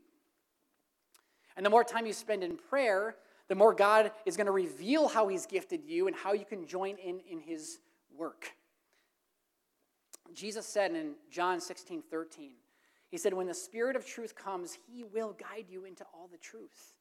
And 1.55 1.65
the 1.65 1.69
more 1.69 1.83
time 1.83 2.05
you 2.05 2.13
spend 2.13 2.43
in 2.43 2.57
prayer, 2.57 3.15
the 3.47 3.55
more 3.55 3.73
God 3.73 4.11
is 4.25 4.37
going 4.37 4.45
to 4.45 4.51
reveal 4.51 5.07
how 5.07 5.27
He's 5.27 5.45
gifted 5.45 5.83
you 5.85 6.07
and 6.07 6.15
how 6.15 6.33
you 6.33 6.45
can 6.45 6.65
join 6.65 6.95
in 6.97 7.19
in 7.29 7.39
His 7.39 7.79
work. 8.17 8.53
Jesus 10.33 10.65
said 10.65 10.91
in 10.91 11.15
John 11.29 11.59
16 11.59 12.03
13, 12.09 12.51
He 13.09 13.17
said, 13.17 13.33
When 13.33 13.47
the 13.47 13.53
Spirit 13.53 13.95
of 13.95 14.05
truth 14.05 14.35
comes, 14.35 14.77
He 14.87 15.03
will 15.03 15.33
guide 15.33 15.65
you 15.69 15.85
into 15.85 16.05
all 16.13 16.29
the 16.31 16.37
truth. 16.37 16.93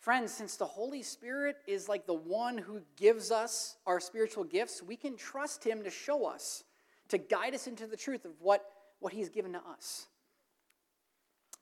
Friends, 0.00 0.32
since 0.32 0.56
the 0.56 0.66
Holy 0.66 1.02
Spirit 1.02 1.56
is 1.66 1.88
like 1.88 2.06
the 2.06 2.12
one 2.12 2.58
who 2.58 2.82
gives 2.96 3.30
us 3.30 3.76
our 3.86 4.00
spiritual 4.00 4.44
gifts, 4.44 4.82
we 4.82 4.96
can 4.96 5.16
trust 5.16 5.64
Him 5.64 5.82
to 5.82 5.90
show 5.90 6.26
us, 6.26 6.64
to 7.08 7.18
guide 7.18 7.54
us 7.54 7.66
into 7.66 7.86
the 7.86 7.96
truth 7.96 8.24
of 8.24 8.32
what, 8.40 8.64
what 9.00 9.12
He's 9.12 9.28
given 9.28 9.52
to 9.52 9.60
us. 9.70 10.06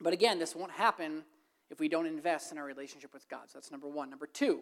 But 0.01 0.13
again, 0.13 0.39
this 0.39 0.57
won't 0.57 0.73
happen 0.73 1.23
if 1.73 1.81
we 1.81 1.89
don't 1.89 2.07
invest 2.07 2.53
in 2.53 2.59
our 2.59 2.65
relationship 2.65 3.15
with 3.15 3.27
God. 3.29 3.41
So 3.47 3.53
that's 3.55 3.71
number 3.73 3.89
one. 3.89 4.11
Number 4.11 4.27
two, 4.27 4.61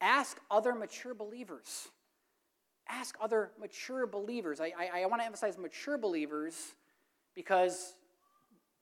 ask 0.00 0.38
other 0.50 0.74
mature 0.74 1.14
believers. 1.14 1.88
Ask 2.88 3.16
other 3.20 3.52
mature 3.60 4.06
believers. 4.06 4.60
I, 4.60 4.72
I, 4.78 5.02
I 5.02 5.06
want 5.06 5.22
to 5.22 5.26
emphasize 5.26 5.56
mature 5.56 5.96
believers 5.96 6.74
because 7.34 7.94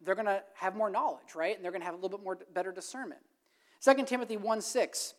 they're 0.02 0.14
going 0.14 0.26
to 0.26 0.42
have 0.54 0.74
more 0.74 0.88
knowledge, 0.88 1.35
right? 1.35 1.54
And 1.54 1.62
they're 1.62 1.70
going 1.70 1.83
to 1.83 1.87
have 1.87 1.94
a 1.94 1.98
little 1.98 2.16
bit 2.16 2.24
more 2.24 2.38
better 2.54 2.72
discernment. 2.72 3.20
2 3.83 4.04
Timothy 4.04 4.38
1 4.38 4.62
6, 4.62 5.14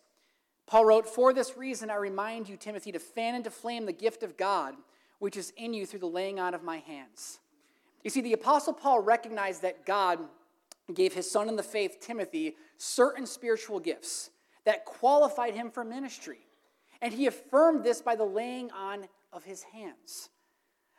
Paul 0.66 0.84
wrote, 0.84 1.06
For 1.06 1.32
this 1.32 1.56
reason 1.56 1.90
I 1.90 1.94
remind 1.94 2.48
you, 2.48 2.56
Timothy, 2.56 2.90
to 2.90 2.98
fan 2.98 3.36
into 3.36 3.50
flame 3.50 3.86
the 3.86 3.92
gift 3.92 4.24
of 4.24 4.36
God, 4.36 4.74
which 5.20 5.36
is 5.36 5.52
in 5.56 5.72
you 5.72 5.86
through 5.86 6.00
the 6.00 6.06
laying 6.06 6.40
on 6.40 6.54
of 6.54 6.64
my 6.64 6.78
hands. 6.78 7.38
You 8.02 8.10
see, 8.10 8.20
the 8.20 8.32
Apostle 8.32 8.72
Paul 8.72 9.00
recognized 9.00 9.62
that 9.62 9.86
God 9.86 10.18
gave 10.94 11.14
his 11.14 11.30
son 11.30 11.48
in 11.48 11.56
the 11.56 11.62
faith, 11.62 11.98
Timothy, 12.00 12.56
certain 12.78 13.26
spiritual 13.26 13.80
gifts 13.80 14.30
that 14.64 14.84
qualified 14.84 15.54
him 15.54 15.70
for 15.70 15.84
ministry. 15.84 16.38
And 17.02 17.12
he 17.12 17.26
affirmed 17.26 17.84
this 17.84 18.00
by 18.00 18.16
the 18.16 18.24
laying 18.24 18.70
on 18.70 19.08
of 19.32 19.44
his 19.44 19.62
hands. 19.64 20.30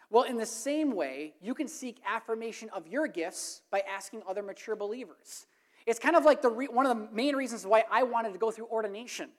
Well, 0.10 0.24
in 0.24 0.38
the 0.38 0.46
same 0.46 0.96
way, 0.96 1.34
you 1.42 1.54
can 1.54 1.68
seek 1.68 2.00
affirmation 2.06 2.70
of 2.70 2.88
your 2.88 3.08
gifts 3.08 3.62
by 3.72 3.82
asking 3.82 4.22
other 4.28 4.42
mature 4.42 4.76
believers. 4.76 5.46
It's 5.86 6.00
kind 6.00 6.16
of 6.16 6.24
like 6.24 6.42
the 6.42 6.50
re- 6.50 6.68
one 6.68 6.86
of 6.86 6.98
the 6.98 7.08
main 7.14 7.36
reasons 7.36 7.66
why 7.66 7.84
I 7.92 8.04
wanted 8.04 8.34
to 8.34 8.40
go 8.40 8.52
through 8.52 8.68
ordination. 8.68 9.30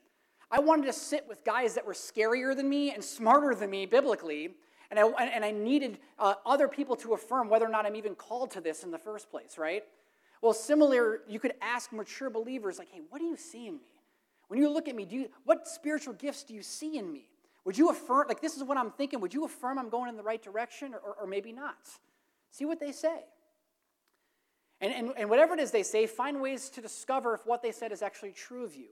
I 0.51 0.59
wanted 0.59 0.85
to 0.87 0.93
sit 0.93 1.25
with 1.27 1.43
guys 1.43 1.75
that 1.75 1.85
were 1.85 1.93
scarier 1.93 2.55
than 2.55 2.67
me 2.67 2.91
and 2.91 3.03
smarter 3.03 3.53
than 3.53 3.69
me 3.69 3.85
biblically, 3.85 4.55
and 4.89 4.99
I, 4.99 5.07
and 5.07 5.45
I 5.45 5.51
needed 5.51 5.99
uh, 6.17 6.35
other 6.45 6.67
people 6.67 6.95
to 6.97 7.13
affirm 7.13 7.49
whether 7.49 7.65
or 7.65 7.69
not 7.69 7.85
I'm 7.85 7.95
even 7.95 8.15
called 8.15 8.51
to 8.51 8.61
this 8.61 8.83
in 8.83 8.89
the 8.89 8.97
first 8.97 9.29
place, 9.29 9.57
right? 9.57 9.83
Well, 10.41 10.53
similar, 10.53 11.21
you 11.27 11.39
could 11.39 11.53
ask 11.61 11.91
mature 11.91 12.29
believers, 12.29 12.79
like, 12.79 12.89
hey, 12.91 13.01
what 13.09 13.19
do 13.19 13.25
you 13.25 13.35
see 13.37 13.67
in 13.67 13.75
me? 13.75 13.91
When 14.47 14.59
you 14.59 14.69
look 14.69 14.87
at 14.87 14.95
me, 14.95 15.05
do 15.05 15.15
you, 15.15 15.29
what 15.43 15.67
spiritual 15.67 16.13
gifts 16.13 16.43
do 16.43 16.53
you 16.53 16.63
see 16.63 16.97
in 16.97 17.11
me? 17.11 17.29
Would 17.65 17.77
you 17.77 17.89
affirm, 17.89 18.27
like, 18.27 18.41
this 18.41 18.55
is 18.55 18.63
what 18.63 18.77
I'm 18.77 18.91
thinking, 18.91 19.19
would 19.19 19.33
you 19.33 19.45
affirm 19.45 19.77
I'm 19.77 19.89
going 19.89 20.09
in 20.09 20.17
the 20.17 20.23
right 20.23 20.41
direction 20.41 20.93
or, 20.93 20.99
or, 20.99 21.15
or 21.21 21.27
maybe 21.27 21.51
not? 21.51 21.77
See 22.51 22.65
what 22.65 22.79
they 22.79 22.91
say. 22.91 23.25
And, 24.81 24.93
and, 24.93 25.13
and 25.17 25.29
whatever 25.29 25.53
it 25.53 25.59
is 25.59 25.71
they 25.71 25.83
say, 25.83 26.07
find 26.07 26.41
ways 26.41 26.69
to 26.69 26.81
discover 26.81 27.35
if 27.35 27.45
what 27.45 27.61
they 27.61 27.71
said 27.71 27.91
is 27.91 28.01
actually 28.01 28.31
true 28.31 28.63
of 28.63 28.75
you. 28.75 28.87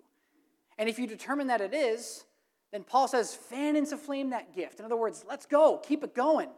And 0.77 0.89
if 0.89 0.99
you 0.99 1.07
determine 1.07 1.47
that 1.47 1.61
it 1.61 1.73
is, 1.73 2.25
then 2.71 2.83
Paul 2.83 3.07
says, 3.07 3.33
fan 3.33 3.75
into 3.75 3.95
flame 3.97 4.31
that 4.31 4.53
gift. 4.53 4.79
In 4.79 4.85
other 4.85 4.97
words, 4.97 5.23
let's 5.27 5.45
go, 5.45 5.77
keep 5.77 6.03
it 6.03 6.13
going. 6.13 6.49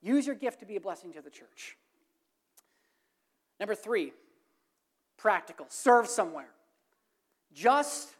Use 0.00 0.26
your 0.26 0.36
gift 0.36 0.60
to 0.60 0.66
be 0.66 0.76
a 0.76 0.80
blessing 0.80 1.12
to 1.14 1.20
the 1.20 1.30
church. 1.30 1.76
Number 3.58 3.74
three, 3.74 4.12
practical. 5.16 5.66
Serve 5.68 6.06
somewhere. 6.06 6.48
Just 7.52 8.10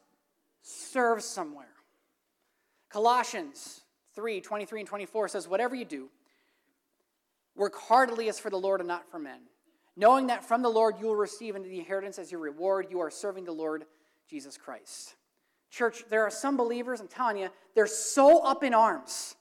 serve 0.62 1.22
somewhere. 1.22 1.66
Colossians 2.90 3.82
3 4.14 4.40
23 4.40 4.80
and 4.80 4.88
24 4.88 5.28
says, 5.28 5.48
Whatever 5.48 5.74
you 5.74 5.85
do, 5.85 6.09
work 7.54 7.74
heartily 7.76 8.28
as 8.28 8.38
for 8.38 8.50
the 8.50 8.59
Lord 8.59 8.80
and 8.80 8.88
not 8.88 9.11
for 9.11 9.18
men, 9.18 9.40
knowing 9.96 10.28
that 10.28 10.44
from 10.44 10.62
the 10.62 10.68
Lord 10.68 10.96
you 10.98 11.06
will 11.06 11.16
receive 11.16 11.56
into 11.56 11.68
the 11.68 11.78
inheritance 11.78 12.18
as 12.18 12.32
your 12.32 12.40
reward. 12.40 12.87
You 12.90 13.00
are 13.00 13.11
serving 13.11 13.44
the 13.44 13.52
Lord 13.52 13.85
Jesus 14.28 14.56
Christ. 14.56 15.14
Church, 15.70 16.04
there 16.09 16.22
are 16.22 16.30
some 16.30 16.56
believers, 16.56 17.00
I'm 17.00 17.09
telling 17.09 17.37
you, 17.37 17.48
they're 17.74 17.87
so 17.87 18.38
up 18.38 18.64
in 18.64 18.72
arms 18.72 19.35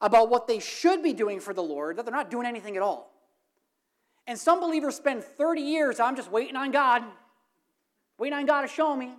about 0.00 0.28
what 0.28 0.46
they 0.46 0.58
should 0.58 1.02
be 1.02 1.12
doing 1.12 1.40
for 1.40 1.54
the 1.54 1.62
Lord 1.62 1.96
that 1.96 2.04
they're 2.04 2.14
not 2.14 2.30
doing 2.30 2.46
anything 2.46 2.76
at 2.76 2.82
all. 2.82 3.12
And 4.28 4.38
some 4.38 4.60
believers 4.60 4.94
spend 4.94 5.24
30 5.24 5.62
years, 5.62 5.98
I'm 5.98 6.14
just 6.14 6.30
waiting 6.30 6.54
on 6.54 6.70
God, 6.70 7.02
waiting 8.18 8.38
on 8.38 8.44
God 8.44 8.60
to 8.60 8.68
show 8.68 8.94
me. 8.94 9.14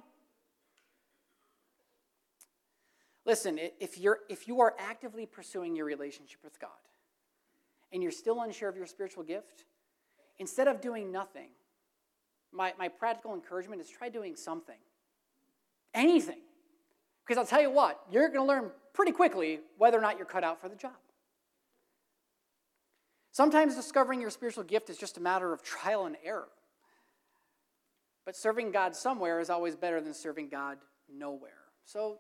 Listen, 3.26 3.60
if, 3.80 3.98
you're, 3.98 4.20
if 4.30 4.48
you 4.48 4.62
are 4.62 4.76
actively 4.78 5.26
pursuing 5.26 5.76
your 5.76 5.86
relationship 5.86 6.38
with 6.44 6.60
God 6.60 6.70
and 7.92 8.04
you're 8.04 8.12
still 8.12 8.42
unsure 8.42 8.70
of 8.70 8.78
your 8.78 8.86
spiritual 8.86 9.24
gift, 9.24 9.66
instead 10.38 10.68
of 10.68 10.80
doing 10.80 11.12
nothing, 11.12 11.50
my, 12.52 12.74
my 12.78 12.88
practical 12.88 13.34
encouragement 13.34 13.82
is 13.82 13.90
try 13.90 14.10
doing 14.10 14.36
something. 14.36 14.78
Anything. 15.96 16.42
Because 17.26 17.40
I'll 17.40 17.48
tell 17.48 17.62
you 17.62 17.72
what, 17.72 18.00
you're 18.12 18.28
going 18.30 18.42
to 18.42 18.48
learn 18.48 18.70
pretty 18.94 19.12
quickly 19.12 19.62
whether 19.80 19.98
or 19.98 20.02
not 20.02 20.18
you're 20.18 20.28
cut 20.28 20.44
out 20.44 20.62
for 20.62 20.70
the 20.70 20.76
job. 20.76 20.94
Sometimes 23.32 23.76
discovering 23.76 24.22
your 24.22 24.30
spiritual 24.30 24.64
gift 24.64 24.90
is 24.90 24.98
just 24.98 25.18
a 25.18 25.22
matter 25.22 25.54
of 25.54 25.64
trial 25.64 26.06
and 26.06 26.18
error. 26.24 26.50
But 28.26 28.36
serving 28.36 28.72
God 28.72 28.96
somewhere 28.96 29.40
is 29.40 29.50
always 29.50 29.76
better 29.76 30.02
than 30.02 30.14
serving 30.14 30.50
God 30.50 30.78
nowhere. 31.12 31.52
So 31.86 32.20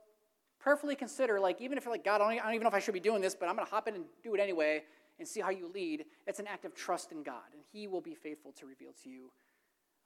prayerfully 0.60 0.96
consider, 0.96 1.40
like, 1.40 1.62
even 1.62 1.78
if 1.78 1.86
you're 1.86 1.94
like, 1.94 2.04
God, 2.04 2.22
I 2.22 2.36
don't, 2.36 2.40
I 2.40 2.46
don't 2.46 2.54
even 2.56 2.64
know 2.64 2.70
if 2.70 2.74
I 2.74 2.80
should 2.80 2.94
be 2.94 3.00
doing 3.00 3.22
this, 3.22 3.36
but 3.36 3.50
I'm 3.50 3.56
going 3.56 3.66
to 3.66 3.72
hop 3.72 3.88
in 3.88 3.96
and 3.96 4.06
do 4.24 4.34
it 4.34 4.40
anyway 4.40 4.84
and 5.20 5.28
see 5.28 5.42
how 5.42 5.50
you 5.50 5.70
lead. 5.74 6.06
It's 6.28 6.40
an 6.40 6.48
act 6.48 6.66
of 6.66 6.74
trust 6.74 7.12
in 7.12 7.24
God, 7.24 7.44
and 7.54 7.62
He 7.72 7.88
will 7.88 8.02
be 8.02 8.16
faithful 8.16 8.52
to 8.54 8.66
reveal 8.66 8.92
to 9.04 9.10
you 9.10 9.32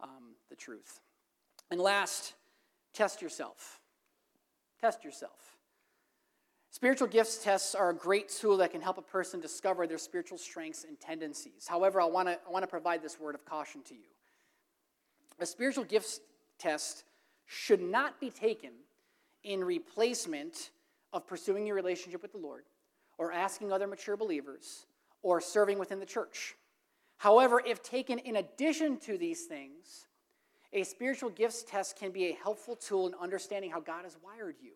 um, 0.01 0.35
the 0.49 0.55
truth. 0.55 0.99
And 1.71 1.79
last, 1.79 2.33
test 2.93 3.21
yourself. 3.21 3.79
Test 4.81 5.03
yourself. 5.03 5.57
Spiritual 6.73 7.07
gifts 7.07 7.37
tests 7.37 7.75
are 7.75 7.91
a 7.91 7.93
great 7.93 8.29
tool 8.29 8.57
that 8.57 8.71
can 8.71 8.81
help 8.81 8.97
a 8.97 9.01
person 9.03 9.39
discover 9.39 9.85
their 9.85 9.99
spiritual 9.99 10.39
strengths 10.39 10.85
and 10.85 10.99
tendencies. 10.99 11.67
However, 11.67 12.01
I 12.01 12.05
want 12.05 12.27
to 12.27 12.39
I 12.51 12.65
provide 12.65 13.03
this 13.03 13.19
word 13.19 13.35
of 13.35 13.45
caution 13.45 13.83
to 13.83 13.93
you. 13.93 14.09
A 15.39 15.45
spiritual 15.45 15.83
gifts 15.83 16.19
test 16.57 17.03
should 17.45 17.79
not 17.79 18.19
be 18.19 18.31
taken 18.31 18.71
in 19.43 19.63
replacement 19.63 20.71
of 21.13 21.27
pursuing 21.27 21.67
your 21.67 21.75
relationship 21.75 22.23
with 22.23 22.31
the 22.31 22.39
Lord 22.39 22.63
or 23.19 23.31
asking 23.31 23.71
other 23.71 23.85
mature 23.85 24.17
believers 24.17 24.87
or 25.21 25.39
serving 25.39 25.77
within 25.77 25.99
the 25.99 26.07
church. 26.07 26.55
However, 27.17 27.61
if 27.63 27.83
taken 27.83 28.17
in 28.17 28.37
addition 28.37 28.97
to 29.01 29.15
these 29.15 29.43
things, 29.43 30.07
a 30.73 30.81
spiritual 30.81 31.29
gifts 31.29 31.63
test 31.63 31.99
can 31.99 32.09
be 32.09 32.29
a 32.29 32.33
helpful 32.43 32.75
tool 32.75 33.05
in 33.05 33.13
understanding 33.21 33.69
how 33.69 33.79
God 33.79 34.05
has 34.05 34.17
wired 34.25 34.55
you. 34.59 34.71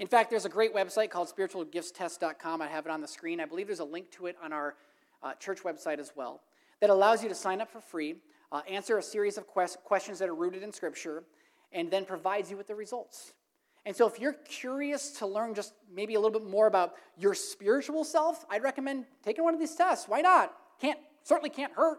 In 0.00 0.06
fact, 0.06 0.30
there's 0.30 0.46
a 0.46 0.48
great 0.48 0.74
website 0.74 1.10
called 1.10 1.28
spiritualgiftstest.com. 1.28 2.62
I 2.62 2.68
have 2.68 2.86
it 2.86 2.90
on 2.90 3.02
the 3.02 3.06
screen. 3.06 3.38
I 3.38 3.44
believe 3.44 3.66
there's 3.66 3.80
a 3.80 3.84
link 3.84 4.10
to 4.12 4.26
it 4.26 4.36
on 4.42 4.50
our 4.50 4.74
uh, 5.22 5.34
church 5.34 5.62
website 5.62 5.98
as 5.98 6.12
well 6.16 6.40
that 6.80 6.88
allows 6.88 7.22
you 7.22 7.28
to 7.28 7.34
sign 7.34 7.60
up 7.60 7.70
for 7.70 7.82
free, 7.82 8.16
uh, 8.50 8.62
answer 8.66 8.96
a 8.96 9.02
series 9.02 9.36
of 9.36 9.46
quest- 9.46 9.76
questions 9.84 10.18
that 10.18 10.30
are 10.30 10.34
rooted 10.34 10.62
in 10.62 10.72
Scripture, 10.72 11.24
and 11.70 11.90
then 11.90 12.06
provides 12.06 12.50
you 12.50 12.56
with 12.56 12.66
the 12.66 12.74
results. 12.74 13.34
And 13.84 13.94
so, 13.94 14.06
if 14.06 14.18
you're 14.18 14.32
curious 14.32 15.10
to 15.18 15.26
learn 15.26 15.52
just 15.52 15.74
maybe 15.94 16.14
a 16.14 16.20
little 16.20 16.40
bit 16.40 16.48
more 16.48 16.66
about 16.66 16.94
your 17.18 17.34
spiritual 17.34 18.02
self, 18.02 18.46
I'd 18.48 18.62
recommend 18.62 19.04
taking 19.22 19.44
one 19.44 19.52
of 19.52 19.60
these 19.60 19.74
tests. 19.74 20.08
Why 20.08 20.22
not? 20.22 20.54
Can't 20.80 20.98
certainly 21.24 21.50
can't 21.50 21.74
hurt. 21.74 21.98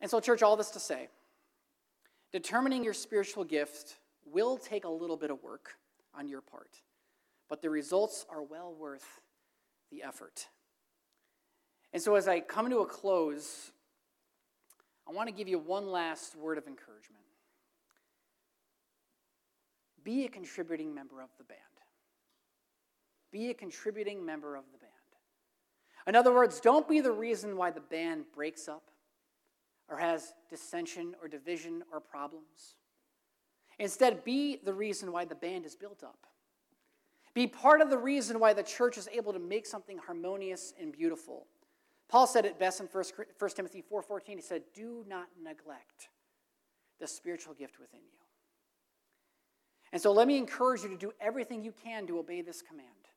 And 0.00 0.08
so, 0.08 0.20
church, 0.20 0.44
all 0.44 0.56
this 0.56 0.70
to 0.70 0.80
say, 0.80 1.08
determining 2.30 2.84
your 2.84 2.94
spiritual 2.94 3.42
gift 3.42 3.96
will 4.32 4.56
take 4.56 4.84
a 4.84 4.88
little 4.88 5.16
bit 5.16 5.30
of 5.30 5.42
work 5.42 5.76
on 6.14 6.28
your 6.28 6.40
part, 6.40 6.82
but 7.48 7.62
the 7.62 7.70
results 7.70 8.26
are 8.30 8.42
well 8.42 8.74
worth 8.74 9.20
the 9.90 10.02
effort. 10.02 10.48
And 11.92 12.02
so, 12.02 12.14
as 12.14 12.28
I 12.28 12.40
come 12.40 12.68
to 12.70 12.78
a 12.78 12.86
close, 12.86 13.72
I 15.08 15.12
want 15.12 15.28
to 15.28 15.34
give 15.34 15.48
you 15.48 15.58
one 15.58 15.86
last 15.86 16.36
word 16.36 16.58
of 16.58 16.66
encouragement. 16.66 17.22
Be 20.04 20.24
a 20.24 20.28
contributing 20.28 20.94
member 20.94 21.22
of 21.22 21.30
the 21.38 21.44
band. 21.44 21.60
Be 23.32 23.50
a 23.50 23.54
contributing 23.54 24.24
member 24.24 24.56
of 24.56 24.64
the 24.72 24.78
band. 24.78 24.92
In 26.06 26.16
other 26.16 26.32
words, 26.32 26.60
don't 26.60 26.88
be 26.88 27.00
the 27.00 27.12
reason 27.12 27.56
why 27.56 27.70
the 27.70 27.80
band 27.80 28.24
breaks 28.34 28.68
up 28.68 28.84
or 29.88 29.98
has 29.98 30.32
dissension 30.48 31.14
or 31.20 31.28
division 31.28 31.82
or 31.92 32.00
problems. 32.00 32.76
Instead, 33.78 34.24
be 34.24 34.56
the 34.64 34.72
reason 34.72 35.12
why 35.12 35.24
the 35.24 35.34
band 35.34 35.64
is 35.64 35.76
built 35.76 36.02
up. 36.02 36.26
Be 37.34 37.46
part 37.46 37.80
of 37.80 37.90
the 37.90 37.98
reason 37.98 38.40
why 38.40 38.52
the 38.52 38.62
church 38.62 38.98
is 38.98 39.08
able 39.12 39.32
to 39.32 39.38
make 39.38 39.66
something 39.66 39.98
harmonious 39.98 40.74
and 40.80 40.92
beautiful. 40.92 41.46
Paul 42.08 42.26
said 42.26 42.44
it 42.44 42.58
best 42.58 42.80
in 42.80 42.88
1 42.88 43.56
Timothy 43.56 43.82
4:14. 43.82 44.38
He 44.38 44.42
said, 44.42 44.72
"Do 44.72 45.04
not 45.06 45.28
neglect 45.38 46.08
the 46.98 47.06
spiritual 47.06 47.54
gift 47.54 47.78
within 47.78 48.00
you." 48.00 48.18
And 49.92 50.02
so 50.02 50.12
let 50.12 50.26
me 50.26 50.36
encourage 50.36 50.82
you 50.82 50.88
to 50.88 50.96
do 50.96 51.12
everything 51.20 51.62
you 51.62 51.72
can 51.72 52.06
to 52.08 52.18
obey 52.18 52.42
this 52.42 52.60
command. 52.60 53.08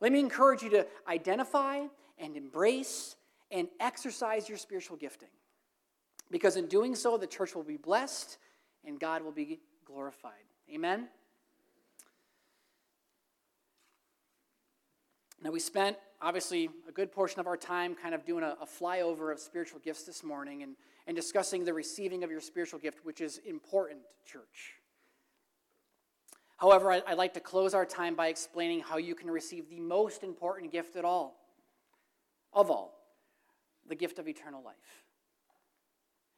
Let 0.00 0.12
me 0.12 0.20
encourage 0.20 0.62
you 0.62 0.70
to 0.70 0.88
identify 1.06 1.86
and 2.18 2.36
embrace 2.36 3.16
and 3.50 3.68
exercise 3.78 4.48
your 4.48 4.58
spiritual 4.58 4.96
gifting. 4.96 5.30
Because 6.30 6.56
in 6.56 6.66
doing 6.66 6.94
so, 6.94 7.16
the 7.16 7.26
church 7.26 7.54
will 7.54 7.62
be 7.62 7.76
blessed 7.76 8.38
and 8.84 8.98
God 8.98 9.22
will 9.22 9.32
be 9.32 9.60
glorified. 9.84 10.32
Amen? 10.72 11.08
Now, 15.42 15.50
we 15.50 15.60
spent 15.60 15.98
obviously 16.22 16.70
a 16.88 16.92
good 16.92 17.12
portion 17.12 17.38
of 17.38 17.46
our 17.46 17.56
time 17.56 17.94
kind 17.94 18.14
of 18.14 18.24
doing 18.24 18.42
a, 18.42 18.56
a, 18.62 18.66
flyover 18.66 19.30
of 19.30 19.38
spiritual 19.38 19.78
gifts 19.78 20.04
this 20.04 20.24
morning 20.24 20.62
and, 20.62 20.74
and 21.06 21.14
discussing 21.14 21.64
the 21.64 21.74
receiving 21.74 22.24
of 22.24 22.30
your 22.30 22.40
spiritual 22.40 22.78
gift, 22.78 23.04
which 23.04 23.20
is 23.20 23.38
important, 23.46 24.00
church. 24.24 24.76
However, 26.56 26.90
I, 26.90 27.02
I'd 27.06 27.18
like 27.18 27.34
to 27.34 27.40
close 27.40 27.74
our 27.74 27.84
time 27.84 28.14
by 28.14 28.28
explaining 28.28 28.80
how 28.80 28.96
you 28.96 29.14
can 29.14 29.30
receive 29.30 29.68
the 29.68 29.80
most 29.80 30.22
important 30.22 30.72
gift 30.72 30.96
at 30.96 31.04
all, 31.04 31.36
of 32.54 32.70
all, 32.70 32.94
the 33.86 33.94
gift 33.94 34.18
of 34.18 34.26
eternal 34.26 34.62
life. 34.64 35.04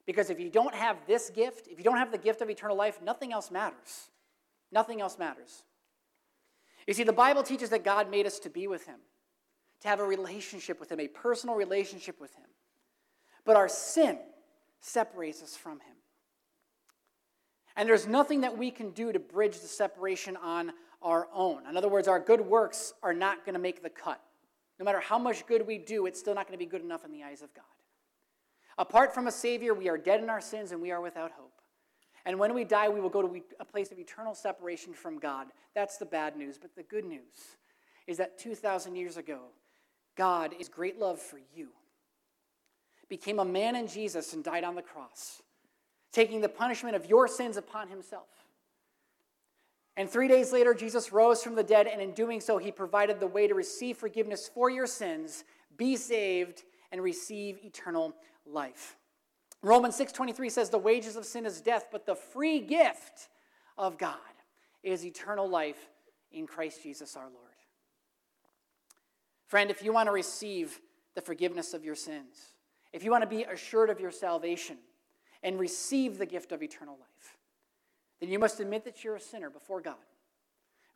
Because 0.06 0.30
if 0.30 0.38
you 0.38 0.50
don't 0.50 0.74
have 0.74 0.96
this 1.06 1.30
gift, 1.30 1.66
if 1.66 1.78
you 1.78 1.84
don't 1.84 1.96
have 1.96 2.12
the 2.12 2.18
gift 2.18 2.40
of 2.40 2.48
eternal 2.48 2.76
life, 2.76 3.00
nothing 3.02 3.32
else 3.32 3.50
matters. 3.50 4.08
Nothing 4.70 5.00
else 5.00 5.18
matters. 5.18 5.64
You 6.86 6.94
see, 6.94 7.02
the 7.02 7.12
Bible 7.12 7.42
teaches 7.42 7.70
that 7.70 7.84
God 7.84 8.10
made 8.10 8.26
us 8.26 8.38
to 8.40 8.50
be 8.50 8.68
with 8.68 8.86
Him, 8.86 9.00
to 9.80 9.88
have 9.88 9.98
a 9.98 10.04
relationship 10.04 10.78
with 10.78 10.90
Him, 10.90 11.00
a 11.00 11.08
personal 11.08 11.56
relationship 11.56 12.20
with 12.20 12.34
Him. 12.36 12.46
But 13.44 13.56
our 13.56 13.68
sin 13.68 14.18
separates 14.80 15.42
us 15.42 15.56
from 15.56 15.80
Him. 15.80 15.96
And 17.76 17.88
there's 17.88 18.06
nothing 18.06 18.40
that 18.42 18.56
we 18.56 18.70
can 18.70 18.90
do 18.90 19.12
to 19.12 19.18
bridge 19.18 19.58
the 19.58 19.66
separation 19.66 20.36
on 20.36 20.72
our 21.02 21.28
own. 21.34 21.66
In 21.68 21.76
other 21.76 21.88
words, 21.88 22.08
our 22.08 22.20
good 22.20 22.40
works 22.40 22.94
are 23.02 23.12
not 23.12 23.44
going 23.44 23.54
to 23.54 23.60
make 23.60 23.82
the 23.82 23.90
cut. 23.90 24.20
No 24.78 24.84
matter 24.84 25.00
how 25.00 25.18
much 25.18 25.46
good 25.46 25.66
we 25.66 25.78
do, 25.78 26.06
it's 26.06 26.18
still 26.18 26.34
not 26.34 26.46
going 26.46 26.58
to 26.58 26.64
be 26.64 26.70
good 26.70 26.82
enough 26.82 27.04
in 27.04 27.12
the 27.12 27.22
eyes 27.22 27.42
of 27.42 27.52
God. 27.54 27.64
Apart 28.78 29.14
from 29.14 29.26
a 29.26 29.32
Savior, 29.32 29.74
we 29.74 29.88
are 29.88 29.96
dead 29.96 30.22
in 30.22 30.28
our 30.28 30.40
sins 30.40 30.72
and 30.72 30.82
we 30.82 30.90
are 30.90 31.00
without 31.00 31.32
hope. 31.32 31.52
And 32.26 32.38
when 32.38 32.54
we 32.54 32.64
die, 32.64 32.88
we 32.88 33.00
will 33.00 33.08
go 33.08 33.22
to 33.22 33.40
a 33.60 33.64
place 33.64 33.92
of 33.92 33.98
eternal 33.98 34.34
separation 34.34 34.92
from 34.92 35.18
God. 35.18 35.46
That's 35.74 35.96
the 35.96 36.04
bad 36.04 36.36
news. 36.36 36.58
But 36.60 36.74
the 36.74 36.82
good 36.82 37.04
news 37.04 37.56
is 38.06 38.18
that 38.18 38.38
2,000 38.38 38.96
years 38.96 39.16
ago, 39.16 39.38
God, 40.16 40.54
is 40.58 40.68
great 40.68 40.98
love 40.98 41.20
for 41.20 41.38
you, 41.54 41.68
became 43.08 43.38
a 43.38 43.44
man 43.44 43.76
in 43.76 43.86
Jesus 43.86 44.32
and 44.32 44.42
died 44.42 44.64
on 44.64 44.74
the 44.74 44.82
cross, 44.82 45.42
taking 46.12 46.40
the 46.40 46.48
punishment 46.48 46.96
of 46.96 47.06
your 47.06 47.28
sins 47.28 47.56
upon 47.56 47.88
himself. 47.88 48.28
And 49.96 50.10
three 50.10 50.28
days 50.28 50.52
later, 50.52 50.74
Jesus 50.74 51.12
rose 51.12 51.42
from 51.42 51.54
the 51.54 51.62
dead, 51.62 51.86
and 51.86 52.02
in 52.02 52.12
doing 52.12 52.40
so, 52.40 52.58
he 52.58 52.70
provided 52.70 53.18
the 53.18 53.26
way 53.26 53.46
to 53.46 53.54
receive 53.54 53.96
forgiveness 53.96 54.50
for 54.52 54.68
your 54.68 54.86
sins, 54.86 55.44
be 55.76 55.96
saved, 55.96 56.64
and 56.92 57.02
receive 57.02 57.58
eternal 57.64 58.14
life. 58.46 58.96
Romans 59.62 59.96
6:23 59.96 60.50
says 60.50 60.70
the 60.70 60.78
wages 60.78 61.16
of 61.16 61.26
sin 61.26 61.46
is 61.46 61.60
death, 61.60 61.88
but 61.90 62.06
the 62.06 62.14
free 62.14 62.60
gift 62.60 63.28
of 63.76 63.98
God 63.98 64.18
is 64.82 65.04
eternal 65.04 65.48
life 65.48 65.90
in 66.30 66.46
Christ 66.46 66.82
Jesus 66.82 67.16
our 67.16 67.28
Lord. 67.28 67.46
Friend, 69.46 69.70
if 69.70 69.82
you 69.82 69.92
want 69.92 70.06
to 70.08 70.12
receive 70.12 70.80
the 71.14 71.20
forgiveness 71.20 71.72
of 71.72 71.84
your 71.84 71.94
sins, 71.94 72.54
if 72.92 73.04
you 73.04 73.10
want 73.10 73.22
to 73.22 73.28
be 73.28 73.44
assured 73.44 73.90
of 73.90 74.00
your 74.00 74.10
salvation 74.10 74.78
and 75.42 75.58
receive 75.58 76.18
the 76.18 76.26
gift 76.26 76.52
of 76.52 76.62
eternal 76.62 76.96
life, 76.98 77.38
then 78.20 78.28
you 78.28 78.38
must 78.38 78.60
admit 78.60 78.84
that 78.84 79.04
you're 79.04 79.16
a 79.16 79.20
sinner 79.20 79.50
before 79.50 79.80
God. 79.80 79.94